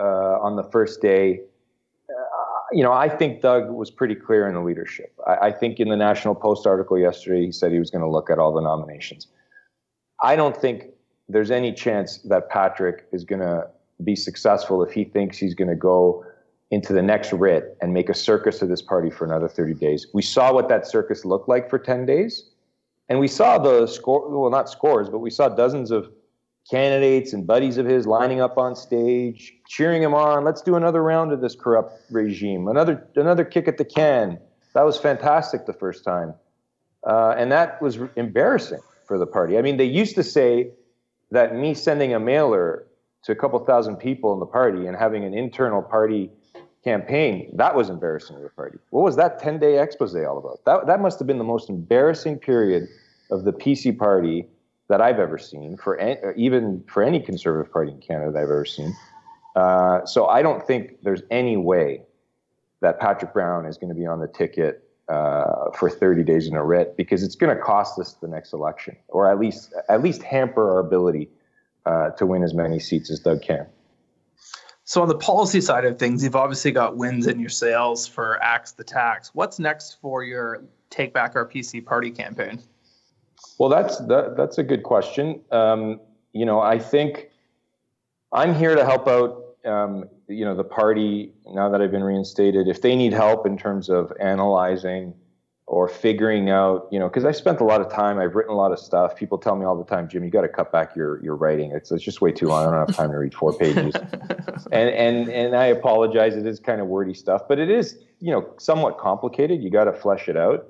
uh, 0.00 0.38
on 0.40 0.56
the 0.56 0.64
first 0.64 1.00
day 1.02 1.42
you 2.72 2.82
know, 2.82 2.92
I 2.92 3.08
think 3.08 3.40
Doug 3.40 3.70
was 3.70 3.90
pretty 3.90 4.14
clear 4.14 4.48
in 4.48 4.54
the 4.54 4.60
leadership. 4.60 5.12
I, 5.26 5.48
I 5.48 5.52
think 5.52 5.80
in 5.80 5.88
the 5.88 5.96
National 5.96 6.34
Post 6.34 6.66
article 6.66 6.98
yesterday, 6.98 7.46
he 7.46 7.52
said 7.52 7.72
he 7.72 7.78
was 7.78 7.90
going 7.90 8.02
to 8.02 8.10
look 8.10 8.30
at 8.30 8.38
all 8.38 8.52
the 8.52 8.60
nominations. 8.60 9.26
I 10.22 10.36
don't 10.36 10.56
think 10.56 10.84
there's 11.28 11.50
any 11.50 11.72
chance 11.72 12.18
that 12.18 12.48
Patrick 12.48 13.06
is 13.12 13.24
going 13.24 13.40
to 13.40 13.68
be 14.04 14.16
successful 14.16 14.82
if 14.82 14.92
he 14.92 15.04
thinks 15.04 15.38
he's 15.38 15.54
going 15.54 15.68
to 15.68 15.76
go 15.76 16.24
into 16.70 16.92
the 16.92 17.02
next 17.02 17.32
writ 17.32 17.76
and 17.80 17.92
make 17.92 18.08
a 18.08 18.14
circus 18.14 18.62
of 18.62 18.68
this 18.68 18.82
party 18.82 19.10
for 19.10 19.24
another 19.24 19.48
30 19.48 19.74
days. 19.74 20.06
We 20.14 20.22
saw 20.22 20.52
what 20.52 20.68
that 20.68 20.86
circus 20.86 21.24
looked 21.24 21.48
like 21.48 21.68
for 21.68 21.78
10 21.78 22.06
days. 22.06 22.50
And 23.08 23.18
we 23.18 23.26
saw 23.26 23.58
the 23.58 23.88
score, 23.88 24.28
well, 24.28 24.50
not 24.50 24.70
scores, 24.70 25.08
but 25.08 25.18
we 25.18 25.30
saw 25.30 25.48
dozens 25.48 25.90
of 25.90 26.12
candidates 26.68 27.32
and 27.32 27.46
buddies 27.46 27.78
of 27.78 27.86
his 27.86 28.06
lining 28.06 28.40
up 28.40 28.58
on 28.58 28.74
stage, 28.74 29.54
cheering 29.68 30.02
him 30.02 30.14
on. 30.14 30.44
Let's 30.44 30.62
do 30.62 30.76
another 30.76 31.02
round 31.02 31.32
of 31.32 31.40
this 31.40 31.54
corrupt 31.54 32.00
regime. 32.10 32.68
Another 32.68 33.06
another 33.16 33.44
kick 33.44 33.68
at 33.68 33.78
the 33.78 33.84
can. 33.84 34.38
That 34.74 34.82
was 34.82 34.96
fantastic 34.96 35.66
the 35.66 35.72
first 35.72 36.04
time, 36.04 36.34
uh, 37.06 37.34
and 37.36 37.50
that 37.50 37.80
was 37.82 37.98
embarrassing 38.16 38.80
for 39.06 39.18
the 39.18 39.26
party. 39.26 39.58
I 39.58 39.62
mean, 39.62 39.76
they 39.76 39.84
used 39.84 40.14
to 40.14 40.22
say 40.22 40.70
that 41.30 41.54
me 41.54 41.74
sending 41.74 42.14
a 42.14 42.20
mailer 42.20 42.86
to 43.24 43.32
a 43.32 43.34
couple 43.34 43.58
thousand 43.64 43.96
people 43.96 44.32
in 44.32 44.40
the 44.40 44.46
party 44.46 44.86
and 44.86 44.96
having 44.96 45.24
an 45.24 45.34
internal 45.34 45.82
party 45.82 46.30
campaign 46.84 47.50
that 47.54 47.74
was 47.74 47.90
embarrassing 47.90 48.36
to 48.36 48.42
the 48.42 48.48
party. 48.50 48.78
What 48.90 49.02
was 49.02 49.16
that 49.16 49.38
10 49.38 49.58
day 49.58 49.78
expose 49.78 50.14
all 50.16 50.38
about? 50.38 50.64
That 50.64 50.86
that 50.86 51.00
must 51.00 51.18
have 51.18 51.26
been 51.26 51.38
the 51.38 51.44
most 51.44 51.68
embarrassing 51.68 52.38
period 52.38 52.88
of 53.30 53.44
the 53.44 53.52
PC 53.52 53.96
party 53.96 54.46
that 54.90 55.00
I've 55.00 55.20
ever 55.20 55.38
seen 55.38 55.76
for 55.76 55.96
any, 55.98 56.20
even 56.36 56.82
for 56.88 57.02
any 57.02 57.20
conservative 57.20 57.72
party 57.72 57.92
in 57.92 58.00
Canada 58.00 58.32
that 58.32 58.38
I've 58.38 58.44
ever 58.44 58.64
seen. 58.64 58.94
Uh, 59.54 60.04
so 60.04 60.26
I 60.26 60.42
don't 60.42 60.66
think 60.66 61.02
there's 61.02 61.22
any 61.30 61.56
way 61.56 62.02
that 62.80 62.98
Patrick 62.98 63.32
Brown 63.32 63.66
is 63.66 63.78
going 63.78 63.88
to 63.88 63.94
be 63.94 64.04
on 64.04 64.18
the 64.18 64.26
ticket 64.26 64.84
uh, 65.08 65.70
for 65.78 65.88
30 65.88 66.24
days 66.24 66.48
in 66.48 66.54
a 66.54 66.64
writ 66.64 66.96
because 66.96 67.22
it's 67.22 67.36
going 67.36 67.56
to 67.56 67.62
cost 67.62 68.00
us 68.00 68.14
the 68.14 68.26
next 68.26 68.52
election, 68.52 68.96
or 69.08 69.30
at 69.30 69.38
least 69.38 69.72
at 69.88 70.02
least 70.02 70.22
hamper 70.22 70.72
our 70.72 70.80
ability 70.80 71.28
uh, 71.86 72.10
to 72.10 72.26
win 72.26 72.42
as 72.42 72.52
many 72.52 72.80
seats 72.80 73.10
as 73.10 73.20
Doug 73.20 73.42
can. 73.42 73.66
So 74.84 75.02
on 75.02 75.08
the 75.08 75.16
policy 75.16 75.60
side 75.60 75.84
of 75.84 76.00
things, 76.00 76.24
you've 76.24 76.34
obviously 76.34 76.72
got 76.72 76.96
wins 76.96 77.28
in 77.28 77.38
your 77.38 77.48
sails 77.48 78.08
for 78.08 78.42
Axe 78.42 78.72
the 78.72 78.82
Tax. 78.82 79.30
What's 79.34 79.60
next 79.60 79.98
for 80.00 80.24
your 80.24 80.64
Take 80.90 81.14
Back 81.14 81.36
Our 81.36 81.46
PC 81.46 81.84
party 81.84 82.10
campaign? 82.10 82.60
Well, 83.60 83.68
that's 83.68 83.98
that, 84.06 84.38
that's 84.38 84.56
a 84.56 84.62
good 84.62 84.84
question. 84.84 85.42
Um, 85.50 86.00
you 86.32 86.46
know, 86.46 86.60
I 86.60 86.78
think 86.78 87.28
I'm 88.32 88.54
here 88.54 88.74
to 88.74 88.86
help 88.86 89.06
out. 89.06 89.44
Um, 89.66 90.06
you 90.28 90.46
know, 90.46 90.56
the 90.56 90.64
party 90.64 91.34
now 91.46 91.68
that 91.68 91.82
I've 91.82 91.90
been 91.90 92.02
reinstated. 92.02 92.68
If 92.68 92.80
they 92.80 92.96
need 92.96 93.12
help 93.12 93.44
in 93.44 93.58
terms 93.58 93.90
of 93.90 94.14
analyzing 94.18 95.12
or 95.66 95.88
figuring 95.88 96.48
out, 96.48 96.88
you 96.90 96.98
know, 96.98 97.06
because 97.06 97.26
I 97.26 97.32
spent 97.32 97.60
a 97.60 97.64
lot 97.64 97.82
of 97.82 97.92
time. 97.92 98.18
I've 98.18 98.34
written 98.34 98.50
a 98.50 98.56
lot 98.56 98.72
of 98.72 98.78
stuff. 98.78 99.14
People 99.14 99.36
tell 99.36 99.56
me 99.56 99.66
all 99.66 99.76
the 99.76 99.84
time, 99.84 100.08
Jim, 100.08 100.24
you 100.24 100.30
got 100.30 100.40
to 100.40 100.48
cut 100.48 100.72
back 100.72 100.96
your 100.96 101.22
your 101.22 101.36
writing. 101.36 101.72
It's 101.72 101.92
it's 101.92 102.02
just 102.02 102.22
way 102.22 102.32
too 102.32 102.48
long. 102.48 102.66
I 102.66 102.70
don't 102.70 102.88
have 102.88 102.96
time 102.96 103.10
to 103.10 103.18
read 103.18 103.34
four 103.34 103.52
pages. 103.52 103.94
and 104.72 104.88
and 104.88 105.28
and 105.28 105.54
I 105.54 105.66
apologize. 105.66 106.34
It 106.34 106.46
is 106.46 106.60
kind 106.60 106.80
of 106.80 106.86
wordy 106.86 107.12
stuff, 107.12 107.42
but 107.46 107.58
it 107.58 107.68
is 107.68 107.98
you 108.20 108.32
know 108.32 108.54
somewhat 108.56 108.96
complicated. 108.96 109.62
You 109.62 109.68
got 109.68 109.84
to 109.84 109.92
flesh 109.92 110.30
it 110.30 110.38
out. 110.38 110.66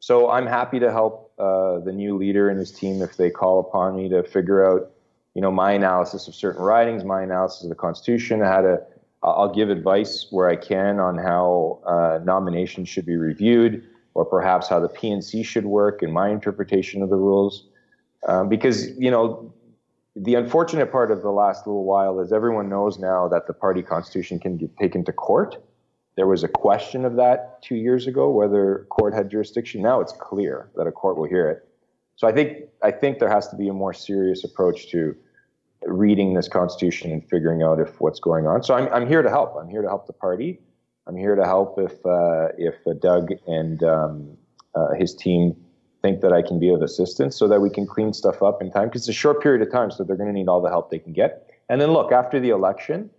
So 0.00 0.28
I'm 0.28 0.46
happy 0.46 0.78
to 0.80 0.92
help 0.92 1.23
uh, 1.38 1.80
the 1.80 1.92
new 1.92 2.16
leader 2.16 2.48
and 2.48 2.58
his 2.58 2.70
team 2.70 3.02
if 3.02 3.16
they 3.16 3.30
call 3.30 3.60
upon 3.60 3.96
me 3.96 4.08
to 4.08 4.22
figure 4.22 4.64
out, 4.64 4.90
you 5.34 5.42
know, 5.42 5.50
my 5.50 5.72
analysis 5.72 6.28
of 6.28 6.34
certain 6.34 6.62
writings, 6.62 7.04
my 7.04 7.22
analysis 7.22 7.64
of 7.64 7.68
the 7.68 7.74
Constitution, 7.74 8.40
how 8.40 8.60
to. 8.60 8.80
I'll 9.22 9.54
give 9.54 9.70
advice 9.70 10.26
where 10.30 10.50
I 10.50 10.56
can 10.56 11.00
on 11.00 11.16
how 11.16 11.80
uh, 11.86 12.20
nominations 12.22 12.90
should 12.90 13.06
be 13.06 13.16
reviewed, 13.16 13.82
or 14.12 14.26
perhaps 14.26 14.68
how 14.68 14.80
the 14.80 14.88
PNC 14.90 15.46
should 15.46 15.64
work 15.64 16.02
in 16.02 16.12
my 16.12 16.28
interpretation 16.28 17.00
of 17.00 17.08
the 17.08 17.16
rules. 17.16 17.66
Um, 18.28 18.50
because 18.50 18.90
you 18.98 19.10
know, 19.10 19.50
the 20.14 20.34
unfortunate 20.34 20.92
part 20.92 21.10
of 21.10 21.22
the 21.22 21.30
last 21.30 21.66
little 21.66 21.84
while 21.84 22.20
is 22.20 22.32
everyone 22.32 22.68
knows 22.68 22.98
now 22.98 23.26
that 23.28 23.46
the 23.46 23.54
party 23.54 23.82
constitution 23.82 24.38
can 24.38 24.58
get 24.58 24.76
taken 24.76 25.04
to 25.06 25.12
court 25.12 25.56
there 26.16 26.26
was 26.26 26.44
a 26.44 26.48
question 26.48 27.04
of 27.04 27.16
that 27.16 27.60
two 27.62 27.74
years 27.74 28.06
ago, 28.06 28.30
whether 28.30 28.86
court 28.90 29.14
had 29.14 29.30
jurisdiction. 29.30 29.82
Now 29.82 30.00
it's 30.00 30.12
clear 30.12 30.70
that 30.76 30.86
a 30.86 30.92
court 30.92 31.16
will 31.16 31.28
hear 31.28 31.48
it. 31.48 31.68
So 32.16 32.28
I 32.28 32.32
think 32.32 32.64
I 32.82 32.90
think 32.90 33.18
there 33.18 33.28
has 33.28 33.48
to 33.48 33.56
be 33.56 33.68
a 33.68 33.72
more 33.72 33.92
serious 33.92 34.44
approach 34.44 34.90
to 34.90 35.16
reading 35.86 36.34
this 36.34 36.48
constitution 36.48 37.10
and 37.10 37.28
figuring 37.28 37.62
out 37.62 37.80
if 37.80 38.00
what's 38.00 38.20
going 38.20 38.46
on. 38.46 38.62
So 38.62 38.74
I'm 38.74 38.88
I'm 38.92 39.08
here 39.08 39.22
to 39.22 39.30
help. 39.30 39.56
I'm 39.56 39.68
here 39.68 39.82
to 39.82 39.88
help 39.88 40.06
the 40.06 40.12
party. 40.12 40.60
I'm 41.06 41.16
here 41.16 41.34
to 41.34 41.44
help 41.44 41.78
if 41.78 41.94
uh, 42.06 42.48
if 42.56 42.74
uh, 42.86 42.94
Doug 42.94 43.32
and 43.46 43.82
um, 43.82 44.36
uh, 44.74 44.94
his 44.94 45.14
team 45.14 45.56
think 46.00 46.20
that 46.20 46.32
I 46.32 46.42
can 46.42 46.60
be 46.60 46.68
of 46.68 46.82
assistance, 46.82 47.34
so 47.34 47.48
that 47.48 47.60
we 47.60 47.70
can 47.70 47.86
clean 47.86 48.12
stuff 48.12 48.42
up 48.42 48.62
in 48.62 48.70
time. 48.70 48.86
Because 48.88 49.02
it's 49.02 49.16
a 49.16 49.20
short 49.20 49.42
period 49.42 49.66
of 49.66 49.72
time, 49.72 49.90
so 49.90 50.04
they're 50.04 50.16
going 50.16 50.28
to 50.28 50.34
need 50.34 50.48
all 50.48 50.60
the 50.60 50.68
help 50.68 50.90
they 50.90 50.98
can 50.98 51.12
get. 51.12 51.50
And 51.68 51.80
then 51.80 51.90
look 51.92 52.12
after 52.12 52.38
the 52.38 52.50
election. 52.50 53.10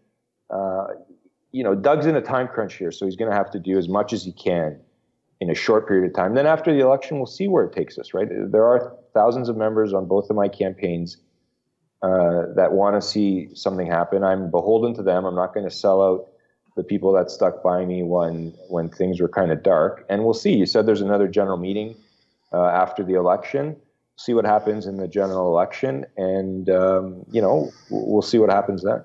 You 1.55 1.63
know, 1.63 1.73
Doug's 1.73 2.05
in 2.05 2.17
a 2.17 2.21
time 2.21 2.49
crunch 2.49 2.73
here, 2.75 2.91
so 2.91 3.05
he's 3.05 3.15
going 3.15 3.31
to 3.31 3.37
have 3.37 3.49
to 3.51 3.59
do 3.59 3.77
as 3.77 3.87
much 3.87 4.11
as 4.11 4.25
he 4.25 4.33
can 4.33 4.77
in 5.39 5.49
a 5.49 5.55
short 5.55 5.87
period 5.87 6.05
of 6.09 6.13
time. 6.13 6.33
Then 6.33 6.45
after 6.45 6.73
the 6.73 6.81
election, 6.81 7.15
we'll 7.15 7.27
see 7.27 7.47
where 7.47 7.63
it 7.63 7.73
takes 7.73 7.97
us. 7.97 8.13
Right? 8.13 8.27
There 8.29 8.65
are 8.65 8.93
thousands 9.13 9.47
of 9.47 9.55
members 9.55 9.93
on 9.93 10.05
both 10.05 10.29
of 10.29 10.35
my 10.35 10.49
campaigns 10.49 11.15
uh, 12.01 12.53
that 12.55 12.73
want 12.73 13.01
to 13.01 13.07
see 13.07 13.47
something 13.55 13.87
happen. 13.87 14.21
I'm 14.21 14.51
beholden 14.51 14.93
to 14.95 15.01
them. 15.01 15.23
I'm 15.23 15.35
not 15.35 15.53
going 15.53 15.63
to 15.63 15.73
sell 15.73 16.01
out 16.03 16.27
the 16.75 16.83
people 16.83 17.13
that 17.13 17.31
stuck 17.31 17.63
by 17.63 17.85
me 17.85 18.03
when 18.03 18.53
when 18.67 18.89
things 18.89 19.21
were 19.21 19.29
kind 19.29 19.49
of 19.49 19.63
dark. 19.63 20.05
And 20.09 20.25
we'll 20.25 20.33
see. 20.33 20.53
You 20.55 20.65
said 20.65 20.85
there's 20.85 20.99
another 20.99 21.29
general 21.29 21.57
meeting 21.57 21.95
uh, 22.51 22.67
after 22.67 23.01
the 23.01 23.13
election. 23.13 23.77
See 24.17 24.33
what 24.33 24.45
happens 24.45 24.87
in 24.87 24.97
the 24.97 25.07
general 25.07 25.47
election, 25.47 26.05
and 26.17 26.69
um, 26.69 27.25
you 27.31 27.41
know 27.41 27.71
we'll 27.89 28.21
see 28.21 28.39
what 28.39 28.49
happens 28.49 28.83
then. 28.83 29.03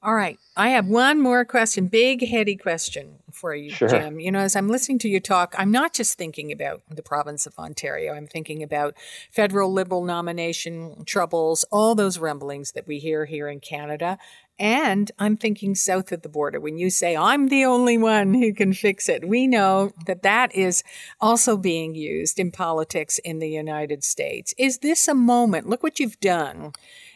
All 0.00 0.14
right. 0.14 0.38
I 0.56 0.70
have 0.70 0.86
one 0.86 1.20
more 1.20 1.44
question, 1.44 1.88
big, 1.88 2.26
heady 2.26 2.54
question 2.54 3.16
for 3.32 3.52
you, 3.54 3.70
sure. 3.70 3.88
Jim. 3.88 4.20
You 4.20 4.30
know, 4.30 4.38
as 4.38 4.54
I'm 4.54 4.68
listening 4.68 5.00
to 5.00 5.08
you 5.08 5.18
talk, 5.18 5.56
I'm 5.58 5.72
not 5.72 5.92
just 5.92 6.16
thinking 6.16 6.52
about 6.52 6.82
the 6.88 7.02
province 7.02 7.46
of 7.46 7.58
Ontario. 7.58 8.14
I'm 8.14 8.28
thinking 8.28 8.62
about 8.62 8.94
federal 9.32 9.72
Liberal 9.72 10.04
nomination 10.04 11.04
troubles, 11.04 11.64
all 11.72 11.96
those 11.96 12.18
rumblings 12.18 12.72
that 12.72 12.86
we 12.86 13.00
hear 13.00 13.24
here 13.24 13.48
in 13.48 13.58
Canada. 13.58 14.18
And 14.56 15.10
I'm 15.18 15.36
thinking 15.36 15.74
south 15.74 16.12
of 16.12 16.22
the 16.22 16.28
border. 16.28 16.60
When 16.60 16.78
you 16.78 16.90
say, 16.90 17.16
I'm 17.16 17.48
the 17.48 17.64
only 17.64 17.98
one 17.98 18.34
who 18.34 18.52
can 18.52 18.72
fix 18.72 19.08
it, 19.08 19.28
we 19.28 19.46
know 19.48 19.92
that 20.06 20.22
that 20.22 20.54
is 20.54 20.84
also 21.20 21.56
being 21.56 21.96
used 21.96 22.38
in 22.38 22.52
politics 22.52 23.18
in 23.18 23.40
the 23.40 23.50
United 23.50 24.04
States. 24.04 24.54
Is 24.58 24.78
this 24.78 25.08
a 25.08 25.14
moment? 25.14 25.68
Look 25.68 25.82
what 25.82 25.98
you've 25.98 26.20
done 26.20 26.72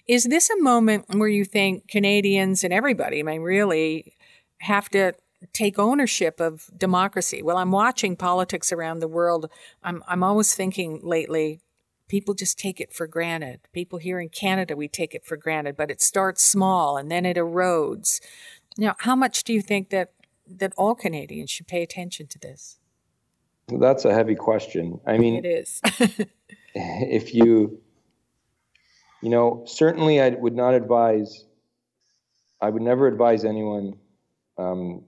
is 0.06 0.24
this 0.24 0.50
a 0.50 0.60
moment 0.60 1.06
where 1.14 1.28
you 1.28 1.44
think 1.44 1.88
Canadians 1.88 2.64
and 2.64 2.72
everybody, 2.72 3.20
I 3.20 3.22
mean, 3.22 3.42
really 3.42 4.16
have 4.58 4.88
to 4.90 5.12
take 5.52 5.78
ownership 5.78 6.40
of 6.40 6.70
democracy? 6.76 7.42
Well, 7.42 7.56
I'm 7.56 7.72
watching 7.72 8.16
politics 8.16 8.72
around 8.72 9.00
the 9.00 9.08
world. 9.08 9.50
I'm, 9.82 10.02
I'm 10.08 10.22
always 10.22 10.54
thinking 10.54 11.00
lately, 11.02 11.60
people 12.08 12.34
just 12.34 12.58
take 12.58 12.80
it 12.80 12.92
for 12.92 13.06
granted. 13.06 13.60
People 13.72 13.98
here 13.98 14.20
in 14.20 14.28
Canada, 14.28 14.76
we 14.76 14.88
take 14.88 15.14
it 15.14 15.24
for 15.24 15.36
granted, 15.36 15.76
but 15.76 15.90
it 15.90 16.00
starts 16.00 16.42
small 16.42 16.96
and 16.96 17.10
then 17.10 17.24
it 17.24 17.36
erodes. 17.36 18.20
Now, 18.76 18.96
how 19.00 19.16
much 19.16 19.44
do 19.44 19.52
you 19.52 19.62
think 19.62 19.90
that, 19.90 20.12
that 20.46 20.72
all 20.76 20.94
Canadians 20.94 21.50
should 21.50 21.68
pay 21.68 21.82
attention 21.82 22.26
to 22.28 22.38
this? 22.38 22.78
That's 23.68 24.04
a 24.04 24.12
heavy 24.12 24.34
question. 24.34 25.00
I 25.06 25.18
mean, 25.18 25.44
it 25.44 25.46
is. 25.46 25.80
if 26.74 27.34
you 27.34 27.81
you 29.22 29.30
know, 29.30 29.62
certainly 29.66 30.20
I 30.20 30.30
would 30.30 30.54
not 30.54 30.74
advise, 30.74 31.44
I 32.60 32.68
would 32.68 32.82
never 32.82 33.06
advise 33.06 33.44
anyone. 33.44 33.94
Um, 34.58 35.04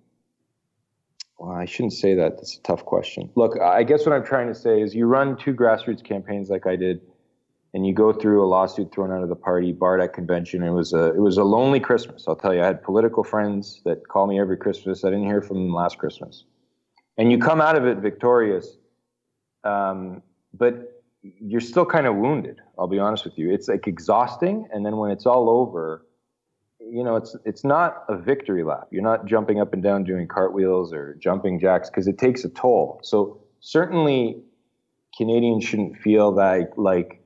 well, 1.39 1.51
I 1.51 1.65
shouldn't 1.65 1.95
say 1.95 2.15
that. 2.15 2.37
That's 2.37 2.57
a 2.57 2.63
tough 2.63 2.85
question. 2.85 3.29
Look, 3.35 3.61
I 3.61 3.83
guess 3.83 4.07
what 4.07 4.15
I'm 4.15 4.25
trying 4.25 4.47
to 4.47 4.55
say 4.55 4.81
is 4.81 4.95
you 4.95 5.07
run 5.07 5.37
two 5.37 5.53
grassroots 5.53 6.03
campaigns 6.03 6.49
like 6.49 6.65
I 6.67 6.77
did, 6.77 7.01
and 7.75 7.85
you 7.85 7.93
go 7.93 8.13
through 8.13 8.43
a 8.43 8.47
lawsuit 8.47 8.95
thrown 8.95 9.11
out 9.11 9.25
of 9.25 9.29
the 9.29 9.37
party, 9.37 9.77
at 10.01 10.13
convention. 10.13 10.63
It 10.63 10.71
was 10.71 10.93
a 10.93 11.07
it 11.07 11.21
was 11.21 11.37
a 11.37 11.45
lonely 11.45 11.81
Christmas. 11.81 12.25
I'll 12.29 12.37
tell 12.37 12.55
you. 12.55 12.63
I 12.63 12.67
had 12.67 12.85
political 12.85 13.25
friends 13.25 13.83
that 13.85 14.07
call 14.07 14.29
me 14.29 14.39
every 14.39 14.57
Christmas. 14.57 15.05
I 15.05 15.11
didn't 15.11 15.27
hear 15.27 15.43
from 15.43 15.57
them 15.57 15.75
last 15.75 15.99
Christmas, 15.99 16.45
and 17.19 17.33
you 17.33 17.39
come 17.39 17.61
out 17.61 17.75
of 17.75 17.85
it 17.85 17.99
victorious. 17.99 18.77
Um, 19.65 20.23
but 20.57 20.94
you're 21.41 21.61
still 21.61 21.87
kind 21.87 22.07
of 22.07 22.17
wounded. 22.17 22.61
I'll 22.79 22.87
be 22.87 22.99
honest 22.99 23.25
with 23.25 23.39
you. 23.39 23.53
It's 23.53 23.69
like 23.69 23.87
exhausting, 23.87 24.69
and 24.73 24.85
then 24.85 24.97
when 24.97 25.11
it's 25.11 25.27
all 25.27 25.49
over, 25.49 26.05
you 26.81 27.03
know, 27.03 27.17
it's 27.17 27.35
it's 27.45 27.65
not 27.65 28.05
a 28.09 28.17
victory 28.17 28.63
lap. 28.63 28.89
You're 28.91 29.03
not 29.03 29.25
jumping 29.25 29.61
up 29.61 29.73
and 29.73 29.83
down 29.83 30.05
doing 30.05 30.29
cartwheels 30.29 30.93
or 30.93 31.15
jumping 31.15 31.59
jacks 31.59 31.89
because 31.89 32.07
it 32.07 32.19
takes 32.19 32.45
a 32.45 32.51
toll. 32.51 33.01
So 33.03 33.41
certainly, 33.61 34.43
Canadians 35.17 35.65
shouldn't 35.65 35.97
feel 35.97 36.33
that 36.33 36.79
like 36.79 37.23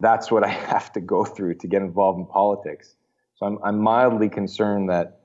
that's 0.00 0.30
what 0.30 0.44
I 0.44 0.48
have 0.72 0.92
to 0.92 1.00
go 1.00 1.24
through 1.24 1.54
to 1.54 1.66
get 1.66 1.80
involved 1.82 2.18
in 2.18 2.26
politics. 2.26 2.94
So 3.36 3.46
I'm 3.46 3.58
I'm 3.64 3.78
mildly 3.78 4.28
concerned 4.28 4.90
that 4.90 5.20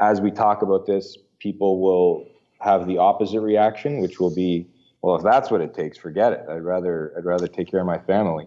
as 0.00 0.20
we 0.20 0.30
talk 0.30 0.62
about 0.62 0.86
this, 0.86 1.18
people 1.40 1.80
will 1.80 2.26
have 2.60 2.86
the 2.86 2.98
opposite 2.98 3.40
reaction, 3.40 4.00
which 4.00 4.20
will 4.20 4.34
be 4.34 4.68
well, 5.02 5.16
if 5.16 5.22
that's 5.22 5.50
what 5.50 5.60
it 5.60 5.74
takes, 5.74 5.96
forget 5.96 6.32
it. 6.32 6.44
I'd 6.48 6.62
rather 6.62 7.12
I'd 7.16 7.24
rather 7.24 7.46
take 7.46 7.70
care 7.70 7.80
of 7.80 7.86
my 7.86 7.98
family. 7.98 8.46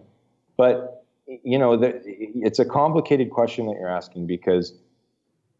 But 0.57 1.05
you 1.27 1.57
know, 1.57 1.77
the, 1.77 2.01
it's 2.05 2.59
a 2.59 2.65
complicated 2.65 3.31
question 3.31 3.65
that 3.67 3.77
you're 3.79 3.89
asking 3.89 4.27
because 4.27 4.73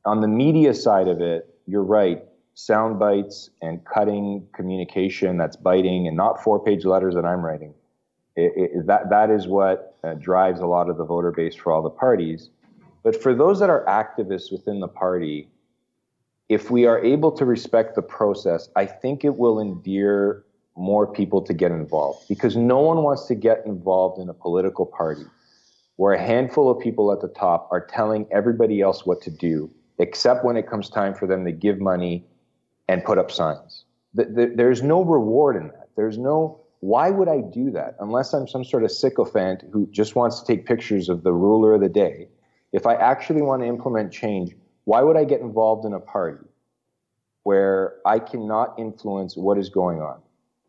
on 0.06 0.21
the 0.21 0.27
media 0.27 0.73
side 0.73 1.08
of 1.08 1.21
it, 1.21 1.47
you're 1.65 1.84
right. 1.84 2.23
Sound 2.56 2.99
bites 2.99 3.49
and 3.62 3.84
cutting 3.86 4.45
communication 4.53 5.38
that's 5.38 5.56
biting, 5.56 6.08
and 6.08 6.15
not 6.15 6.43
four-page 6.43 6.86
letters 6.86 7.15
that 7.15 7.25
I'm 7.25 7.43
writing. 7.43 7.73
It, 8.36 8.51
it, 8.56 8.88
that 8.88 9.10
that 9.10 9.29
is 9.32 9.47
what 9.47 9.97
uh, 10.03 10.13
drives 10.15 10.60
a 10.60 10.67
lot 10.67 10.89
of 10.89 10.97
the 10.97 11.06
voter 11.06 11.32
base 11.32 11.56
for 11.56 11.71
all 11.71 11.82
the 11.82 11.89
parties. 11.89 12.49
But 13.03 13.21
for 13.21 13.34
those 13.34 13.60
that 13.60 13.69
are 13.69 13.84
activists 13.86 14.51
within 14.51 14.79
the 14.79 14.88
party, 14.88 15.49
if 16.49 16.69
we 16.69 16.86
are 16.86 17.03
able 17.03 17.32
to 17.32 17.45
respect 17.45 17.95
the 17.95 18.01
process, 18.01 18.69
I 18.75 18.86
think 18.86 19.25
it 19.25 19.36
will 19.36 19.60
endear 19.60 20.43
more 20.75 21.05
people 21.05 21.41
to 21.41 21.53
get 21.53 21.71
involved 21.71 22.27
because 22.27 22.55
no 22.55 22.79
one 22.79 23.03
wants 23.03 23.25
to 23.27 23.36
get 23.36 23.63
involved 23.65 24.19
in 24.19 24.29
a 24.29 24.33
political 24.33 24.86
party 24.86 25.25
where 25.97 26.13
a 26.13 26.21
handful 26.21 26.71
of 26.71 26.79
people 26.79 27.12
at 27.12 27.21
the 27.21 27.27
top 27.27 27.67
are 27.71 27.86
telling 27.86 28.25
everybody 28.31 28.81
else 28.81 29.05
what 29.05 29.21
to 29.21 29.29
do, 29.29 29.69
except 29.99 30.43
when 30.43 30.57
it 30.57 30.67
comes 30.67 30.89
time 30.89 31.13
for 31.13 31.27
them 31.27 31.45
to 31.45 31.51
give 31.51 31.79
money 31.79 32.25
and 32.89 33.03
put 33.03 33.17
up 33.17 33.29
signs. 33.31 33.86
There's 34.13 34.81
no 34.81 35.03
reward 35.03 35.55
in 35.55 35.67
that. 35.67 35.89
There's 35.95 36.17
no, 36.17 36.59
why 36.79 37.09
would 37.12 37.29
I 37.29 37.41
do 37.41 37.71
that 37.71 37.95
unless 37.99 38.33
I'm 38.33 38.47
some 38.47 38.63
sort 38.63 38.83
of 38.83 38.91
sycophant 38.91 39.63
who 39.71 39.88
just 39.91 40.15
wants 40.15 40.41
to 40.41 40.45
take 40.47 40.65
pictures 40.65 41.09
of 41.09 41.23
the 41.23 41.33
ruler 41.33 41.75
of 41.75 41.81
the 41.81 41.89
day? 41.89 42.29
If 42.71 42.88
I 42.88 42.95
actually 42.95 43.43
want 43.43 43.62
to 43.62 43.67
implement 43.67 44.12
change, 44.12 44.55
why 44.86 45.01
would 45.01 45.15
I 45.15 45.23
get 45.23 45.41
involved 45.41 45.86
in 45.86 45.93
a 45.93 45.99
party 45.99 46.45
where 47.43 47.95
I 48.05 48.19
cannot 48.19 48.73
influence 48.79 49.38
what 49.38 49.57
is 49.57 49.69
going 49.69 50.01
on? 50.01 50.21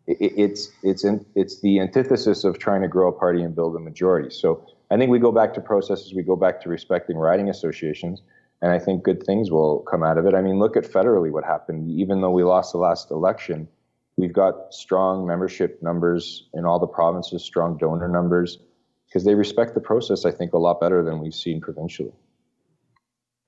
It's 0.07 0.71
it's 0.83 1.05
in, 1.05 1.25
it's 1.35 1.61
the 1.61 1.81
antithesis 1.81 2.45
of 2.45 2.59
trying 2.59 2.83
to 2.83 2.89
grow 2.89 3.09
a 3.09 3.13
party 3.13 3.43
and 3.43 3.55
build 3.55 3.75
a 3.77 3.81
majority. 3.81 4.31
So 4.31 4.67
I 4.91 4.97
think 4.97 5.11
we 5.11 5.19
go 5.19 5.33
back 5.33 5.55
to 5.55 5.61
processes. 5.61 6.13
We 6.15 6.23
go 6.23 6.37
back 6.37 6.61
to 6.63 6.69
respecting 6.69 7.17
riding 7.17 7.49
associations, 7.49 8.23
and 8.61 8.71
I 8.71 8.79
think 8.79 9.03
good 9.03 9.23
things 9.25 9.51
will 9.51 9.81
come 9.81 10.03
out 10.03 10.19
of 10.19 10.27
it. 10.27 10.35
I 10.35 10.43
mean, 10.43 10.59
look 10.59 10.77
at 10.77 10.85
federally 10.85 11.31
what 11.31 11.45
happened. 11.45 11.91
Even 11.91 12.21
though 12.21 12.31
we 12.31 12.45
lost 12.45 12.73
the 12.73 12.79
last 12.79 13.11
election, 13.11 13.69
we've 14.17 14.33
got 14.33 14.75
strong 14.75 15.27
membership 15.27 15.83
numbers 15.83 16.49
in 16.53 16.65
all 16.65 16.79
the 16.79 16.87
provinces, 16.87 17.43
strong 17.43 17.79
donor 17.79 18.09
numbers, 18.09 18.59
because 19.07 19.25
they 19.25 19.35
respect 19.35 19.75
the 19.75 19.81
process. 19.81 20.27
I 20.27 20.33
think 20.33 20.53
a 20.53 20.59
lot 20.59 20.81
better 20.81 21.03
than 21.03 21.21
we've 21.21 21.35
seen 21.35 21.61
provincially. 21.61 22.13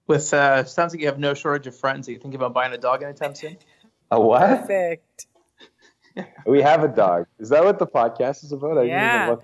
With 0.06 0.32
uh, 0.32 0.64
sounds 0.64 0.94
like 0.94 1.00
you 1.00 1.08
have 1.08 1.18
no 1.18 1.34
shortage 1.34 1.66
of 1.66 1.76
friends. 1.76 2.08
Are 2.08 2.12
you 2.12 2.18
thinking 2.18 2.36
about 2.36 2.54
buying 2.54 2.72
a 2.72 2.78
dog 2.78 3.02
anytime 3.02 3.34
soon? 3.34 3.58
A 4.10 4.20
what? 4.20 4.40
Perfect. 4.40 5.26
we 6.46 6.62
have 6.62 6.82
a 6.82 6.88
dog. 6.88 7.26
Is 7.38 7.48
that 7.50 7.64
what 7.64 7.78
the 7.78 7.86
podcast 7.86 8.44
is 8.44 8.52
about? 8.52 8.78
I 8.78 8.84
yeah. 8.84 9.36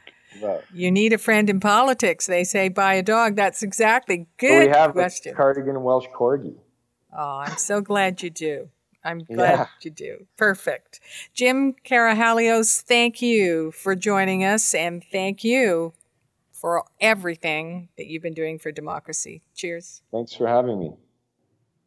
You 0.72 0.90
need 0.90 1.12
a 1.12 1.18
friend 1.18 1.50
in 1.50 1.60
politics. 1.60 2.26
They 2.26 2.44
say 2.44 2.68
buy 2.68 2.94
a 2.94 3.02
dog. 3.02 3.36
That's 3.36 3.62
exactly 3.62 4.26
good 4.38 4.68
we 4.68 4.72
have 4.72 4.92
question. 4.92 5.34
A 5.34 5.36
cardigan 5.36 5.82
Welsh 5.82 6.06
Corgi. 6.14 6.54
Oh, 7.16 7.38
I'm 7.38 7.56
so 7.58 7.80
glad 7.80 8.22
you 8.22 8.30
do. 8.30 8.68
I'm 9.04 9.18
glad 9.18 9.58
yeah. 9.58 9.66
you 9.82 9.90
do. 9.90 10.26
Perfect. 10.36 11.00
Jim 11.34 11.74
Karahalios, 11.84 12.82
thank 12.82 13.20
you 13.20 13.72
for 13.72 13.94
joining 13.94 14.44
us 14.44 14.74
and 14.74 15.02
thank 15.10 15.42
you 15.44 15.92
for 16.52 16.84
everything 17.00 17.88
that 17.96 18.06
you've 18.06 18.22
been 18.22 18.34
doing 18.34 18.58
for 18.58 18.70
democracy. 18.70 19.42
Cheers. 19.54 20.02
Thanks 20.12 20.32
for 20.32 20.46
having 20.46 20.78
me. 20.78 20.92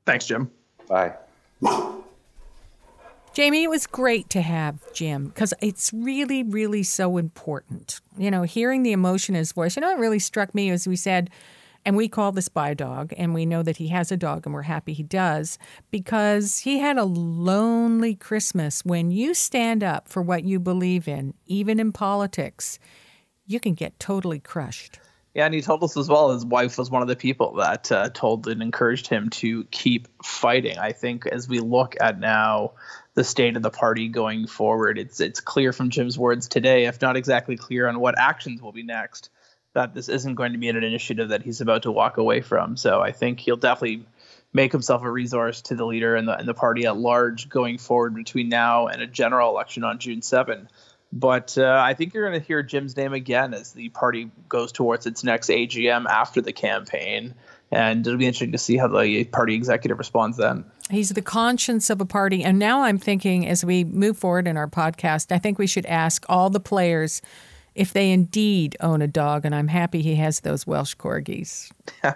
Thanks, 0.06 0.26
Jim. 0.26 0.52
Bye. 0.88 1.16
Jamie, 3.36 3.64
it 3.64 3.70
was 3.70 3.86
great 3.86 4.30
to 4.30 4.42
have 4.42 4.80
Jim 4.94 5.28
because 5.28 5.54
it's 5.60 5.92
really, 5.94 6.42
really 6.42 6.84
so 6.84 7.18
important. 7.18 8.00
You 8.18 8.32
know, 8.32 8.44
hearing 8.44 8.84
the 8.84 8.94
emotion 8.94 9.36
in 9.36 9.40
his 9.40 9.52
voice. 9.52 9.76
You 9.76 9.82
know, 9.82 9.92
it 9.92 10.00
really 10.00 10.20
struck 10.20 10.56
me 10.56 10.70
as 10.70 10.88
we 10.88 10.96
said, 10.96 11.30
and 11.84 11.98
we 11.98 12.08
call 12.08 12.32
this 12.32 12.48
by 12.48 12.74
dog, 12.74 13.14
and 13.18 13.34
we 13.34 13.46
know 13.46 13.62
that 13.62 13.76
he 13.76 13.90
has 13.90 14.10
a 14.10 14.16
dog, 14.16 14.46
and 14.46 14.56
we're 14.56 14.62
happy 14.62 14.94
he 14.94 15.04
does 15.04 15.60
because 15.92 16.60
he 16.60 16.80
had 16.80 16.98
a 16.98 17.04
lonely 17.04 18.16
Christmas. 18.16 18.86
When 18.86 19.12
you 19.12 19.34
stand 19.34 19.84
up 19.84 20.08
for 20.08 20.22
what 20.22 20.46
you 20.46 20.58
believe 20.58 21.06
in, 21.06 21.34
even 21.46 21.78
in 21.78 21.92
politics, 21.92 22.80
you 23.46 23.60
can 23.60 23.74
get 23.74 24.00
totally 24.00 24.40
crushed. 24.40 24.98
Yeah, 25.34 25.44
and 25.44 25.54
he 25.54 25.62
told 25.62 25.84
us 25.84 25.98
as 25.98 26.08
well 26.08 26.32
his 26.32 26.46
wife 26.46 26.78
was 26.78 26.90
one 26.90 27.02
of 27.02 27.10
the 27.10 27.18
people 27.18 27.56
that 27.56 27.92
uh, 27.92 28.08
told 28.14 28.48
and 28.48 28.62
encouraged 28.62 29.08
him 29.08 29.30
to 29.32 29.66
keep 29.66 30.08
fighting. 30.24 30.78
I 30.78 30.94
think 30.94 31.26
as 31.26 31.50
we 31.50 31.60
look 31.60 31.98
at 32.00 32.18
now 32.18 32.72
the 33.16 33.24
state 33.24 33.56
of 33.56 33.64
the 33.64 33.72
party 33.72 34.10
going 34.10 34.46
forward. 34.46 35.00
It's 35.00 35.20
it's 35.20 35.40
clear 35.40 35.74
from 35.74 35.90
Jim's 35.90 36.20
words 36.20 36.48
today, 36.48 36.86
if 36.86 37.02
not 37.02 37.16
exactly 37.16 37.58
clear 37.58 37.88
on 37.88 38.00
what 38.00 38.20
actions 38.20 38.62
will 38.62 38.74
be 38.74 38.84
next, 38.84 39.30
that 39.74 39.94
this 39.94 40.10
isn't 40.10 40.36
going 40.36 40.52
to 40.52 40.58
be 40.58 40.70
an 40.70 40.76
initiative 40.76 41.30
that 41.30 41.42
he's 41.42 41.62
about 41.62 41.84
to 41.84 41.92
walk 41.92 42.18
away 42.18 42.42
from. 42.42 42.78
So 42.78 43.02
I 43.02 43.12
think 43.12 43.40
he'll 43.40 43.56
definitely 43.56 44.06
make 44.54 44.72
himself 44.72 45.04
a 45.04 45.12
resource 45.12 45.62
to 45.64 45.76
the 45.76 45.86
leader 45.86 46.16
and 46.16 46.28
the 46.28 46.38
and 46.38 46.48
the 46.48 46.54
party 46.54 46.86
at 46.86 46.98
large 46.98 47.50
going 47.50 47.78
forward 47.78 48.14
between 48.14 48.50
now 48.50 48.88
and 48.88 49.02
a 49.02 49.08
general 49.08 49.50
election 49.50 49.84
on 49.84 50.00
June 50.00 50.22
7. 50.22 50.70
But 51.14 51.58
uh, 51.58 51.82
I 51.84 51.94
think 51.94 52.14
you're 52.14 52.28
going 52.28 52.40
to 52.40 52.46
hear 52.46 52.62
Jim's 52.62 52.98
name 52.98 53.14
again 53.14 53.54
as 53.54 53.72
the 53.72 53.90
party 53.90 54.30
goes 54.50 54.72
towards 54.72 55.06
its 55.06 55.24
next 55.24 55.50
AGM 55.50 56.06
after 56.08 56.42
the 56.42 56.52
campaign. 56.52 57.34
And 57.72 58.06
it'll 58.06 58.20
be 58.20 58.26
interesting 58.26 58.52
to 58.52 58.58
see 58.58 58.78
how 58.78 58.88
the 58.88 59.24
party 59.26 59.56
executive 59.56 59.98
responds 59.98 60.38
then. 60.38 60.66
He's 60.90 61.10
the 61.10 61.22
conscience 61.22 61.90
of 61.90 62.00
a 62.00 62.06
party. 62.06 62.44
And 62.44 62.60
now 62.60 62.84
I'm 62.84 62.98
thinking 62.98 63.48
as 63.48 63.66
we 63.66 63.84
move 63.84 64.18
forward 64.18 64.48
in 64.48 64.58
our 64.58 64.68
podcast, 64.68 65.32
I 65.32 65.40
think 65.40 65.58
we 65.58 65.68
should 65.68 65.86
ask 65.86 66.26
all 66.30 66.50
the 66.50 66.60
players 66.60 67.22
if 67.74 67.92
they 67.92 68.12
indeed 68.12 68.78
own 68.82 69.02
a 69.02 69.08
dog. 69.08 69.46
And 69.46 69.56
I'm 69.56 69.68
happy 69.68 70.02
he 70.02 70.16
has 70.16 70.42
those 70.42 70.68
Welsh 70.68 70.96
corgis. 70.96 71.72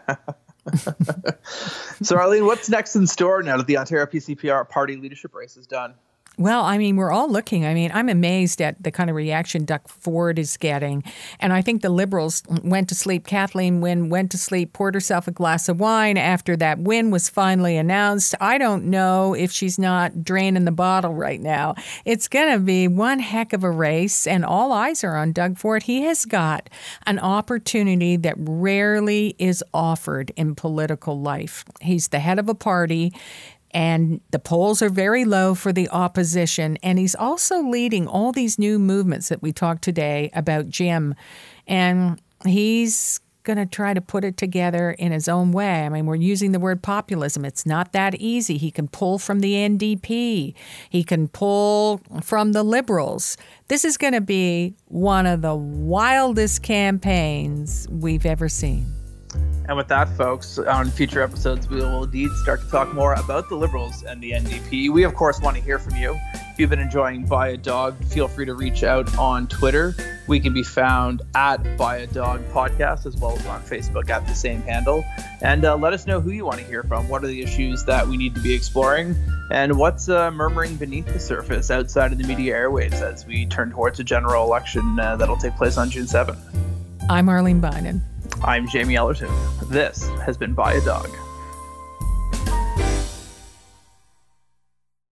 so, 2.02 2.18
Arlene, 2.18 2.46
what's 2.46 2.70
next 2.70 2.96
in 2.96 3.08
store 3.08 3.42
now 3.42 3.58
that 3.58 3.68
the 3.68 3.78
Ontario 3.78 4.06
PCPR 4.06 4.70
party 4.70 4.98
leadership 4.98 5.34
race 5.34 5.58
is 5.58 5.66
done? 5.66 5.94
Well, 6.40 6.64
I 6.64 6.78
mean, 6.78 6.96
we're 6.96 7.12
all 7.12 7.30
looking. 7.30 7.66
I 7.66 7.74
mean, 7.74 7.92
I'm 7.94 8.08
amazed 8.08 8.62
at 8.62 8.82
the 8.82 8.92
kind 8.92 9.10
of 9.10 9.16
reaction 9.18 9.66
Doug 9.66 9.86
Ford 9.90 10.40
is 10.40 10.56
getting. 10.56 11.04
And 11.42 11.52
I 11.52 11.62
think 11.62 11.82
the 11.82 11.90
Liberals 11.90 12.44
went 12.64 12.88
to 12.90 12.96
sleep. 12.96 13.28
Kathleen 13.28 13.82
Wynne 13.82 14.08
went 14.08 14.32
to 14.32 14.38
sleep, 14.38 14.72
poured 14.72 14.94
herself 14.94 15.28
a 15.28 15.32
glass 15.32 15.68
of 15.68 15.82
wine 15.82 16.16
after 16.16 16.56
that 16.56 16.80
win 16.80 17.12
was 17.12 17.28
finally 17.28 17.76
announced. 17.76 18.36
I 18.40 18.58
don't 18.58 18.86
know 18.86 19.34
if 19.34 19.52
she's 19.52 19.78
not 19.78 20.24
draining 20.24 20.64
the 20.64 20.72
bottle 20.72 21.14
right 21.14 21.42
now. 21.42 21.76
It's 22.06 22.30
going 22.30 22.54
to 22.54 22.60
be 22.60 22.88
one 22.88 23.20
heck 23.20 23.52
of 23.52 23.66
a 23.66 23.70
race, 23.70 24.26
and 24.26 24.46
all 24.46 24.72
eyes 24.72 25.04
are 25.04 25.18
on 25.18 25.34
Doug 25.34 25.58
Ford. 25.58 25.84
He 25.84 26.04
has 26.04 26.24
got 26.24 26.70
an 27.06 27.20
opportunity 27.20 28.16
that 28.16 28.36
rarely 28.38 29.36
is 29.40 29.62
offered 29.74 30.32
in 30.38 30.56
political 30.56 31.20
life. 31.20 31.66
He's 31.82 32.08
the 32.08 32.20
head 32.20 32.40
of 32.40 32.48
a 32.48 32.56
party 32.56 33.12
and 33.72 34.22
the 34.32 34.40
polls 34.40 34.82
are 34.82 34.90
very 34.90 35.26
low 35.26 35.56
for 35.56 35.72
the 35.72 35.90
opposition. 35.90 36.78
And 36.82 36.98
he's 36.98 37.16
also 37.16 37.62
leading 37.62 38.08
all 38.08 38.32
these 38.32 38.58
new 38.58 38.80
movements 38.80 39.30
that 39.30 39.42
we 39.42 39.52
talked 39.52 39.84
today 39.84 40.30
about 40.34 40.70
Jim. 40.70 41.16
And 41.68 42.22
he's 42.46 43.22
going 43.44 43.58
to 43.58 43.66
try 43.66 43.94
to 43.94 44.02
put 44.02 44.24
it 44.24 44.38
together 44.38 44.92
in 44.92 45.12
his 45.12 45.28
own 45.28 45.52
way. 45.52 45.86
I 45.86 45.90
mean, 45.90 46.06
we're 46.06 46.16
using 46.16 46.52
the 46.52 46.60
word 46.60 46.84
populism. 46.84 47.46
It's 47.46 47.66
not 47.66 47.94
that 47.94 48.16
easy. 48.16 48.58
He 48.58 48.70
can 48.70 48.88
pull 48.88 49.18
from 49.18 49.40
the 49.40 49.54
NDP, 49.54 50.54
he 50.90 51.04
can 51.04 51.28
pull 51.28 52.02
from 52.22 52.52
the 52.52 52.64
Liberals. 52.64 53.38
This 53.68 53.86
is 53.86 53.98
going 53.98 54.14
to 54.14 54.22
be 54.22 54.76
one 54.86 55.26
of 55.26 55.42
the 55.42 55.56
wildest 55.56 56.64
campaigns 56.64 57.88
we've 57.90 58.26
ever 58.26 58.50
seen. 58.50 58.99
And 59.70 59.78
with 59.78 59.88
that, 59.90 60.10
folks, 60.18 60.58
on 60.58 60.90
future 60.90 61.22
episodes, 61.22 61.70
we 61.70 61.76
will 61.76 62.06
indeed 62.06 62.32
start 62.42 62.62
to 62.62 62.72
talk 62.72 62.92
more 62.92 63.14
about 63.14 63.50
the 63.50 63.56
Liberals 63.56 64.02
and 64.02 64.20
the 64.20 64.32
NDP. 64.32 64.92
We, 64.92 65.04
of 65.04 65.14
course, 65.14 65.40
want 65.42 65.58
to 65.58 65.62
hear 65.62 65.78
from 65.78 65.96
you. 65.96 66.20
If 66.34 66.56
you've 66.58 66.72
been 66.72 66.80
enjoying 66.80 67.28
Buy 67.28 67.50
a 67.50 67.58
Dog, 67.58 68.04
feel 68.06 68.28
free 68.28 68.48
to 68.48 68.56
reach 68.56 68.82
out 68.82 69.16
on 69.16 69.46
Twitter. 69.46 69.94
We 70.26 70.40
can 70.40 70.56
be 70.56 70.64
found 70.64 71.22
at 71.36 71.78
Buy 71.78 71.98
a 71.98 72.08
Dog 72.08 72.44
Podcast 72.50 73.06
as 73.06 73.16
well 73.16 73.38
as 73.38 73.46
on 73.46 73.62
Facebook 73.62 74.10
at 74.10 74.26
the 74.26 74.34
same 74.34 74.64
handle. 74.64 75.06
And 75.44 75.64
uh, 75.64 75.78
let 75.78 75.94
us 75.94 76.08
know 76.08 76.20
who 76.20 76.32
you 76.32 76.46
want 76.46 76.58
to 76.58 76.66
hear 76.66 76.82
from. 76.82 77.08
What 77.08 77.24
are 77.24 77.28
the 77.28 77.44
issues 77.44 77.86
that 77.86 78.08
we 78.08 78.18
need 78.18 78.34
to 78.34 78.42
be 78.42 78.56
exploring? 78.56 79.16
And 79.52 79.78
what's 79.78 80.10
uh, 80.10 80.32
murmuring 80.32 80.78
beneath 80.78 81.06
the 81.06 81.20
surface 81.20 81.70
outside 81.70 82.12
of 82.12 82.18
the 82.18 82.24
media 82.24 82.56
airwaves 82.56 83.04
as 83.04 83.24
we 83.24 83.46
turn 83.46 83.70
towards 83.70 84.00
a 84.00 84.04
general 84.04 84.46
election 84.46 85.00
uh, 85.00 85.16
that'll 85.16 85.38
take 85.38 85.56
place 85.58 85.78
on 85.78 85.92
June 85.92 86.08
7th? 86.08 86.40
I'm 87.08 87.30
Arlene 87.30 87.62
Bynon. 87.62 88.02
I'm 88.44 88.68
Jamie 88.68 88.96
Ellerton. 88.96 89.30
This 89.64 90.10
has 90.26 90.38
been 90.38 90.54
Buy 90.54 90.74
a 90.74 90.82
Dog. 90.82 91.10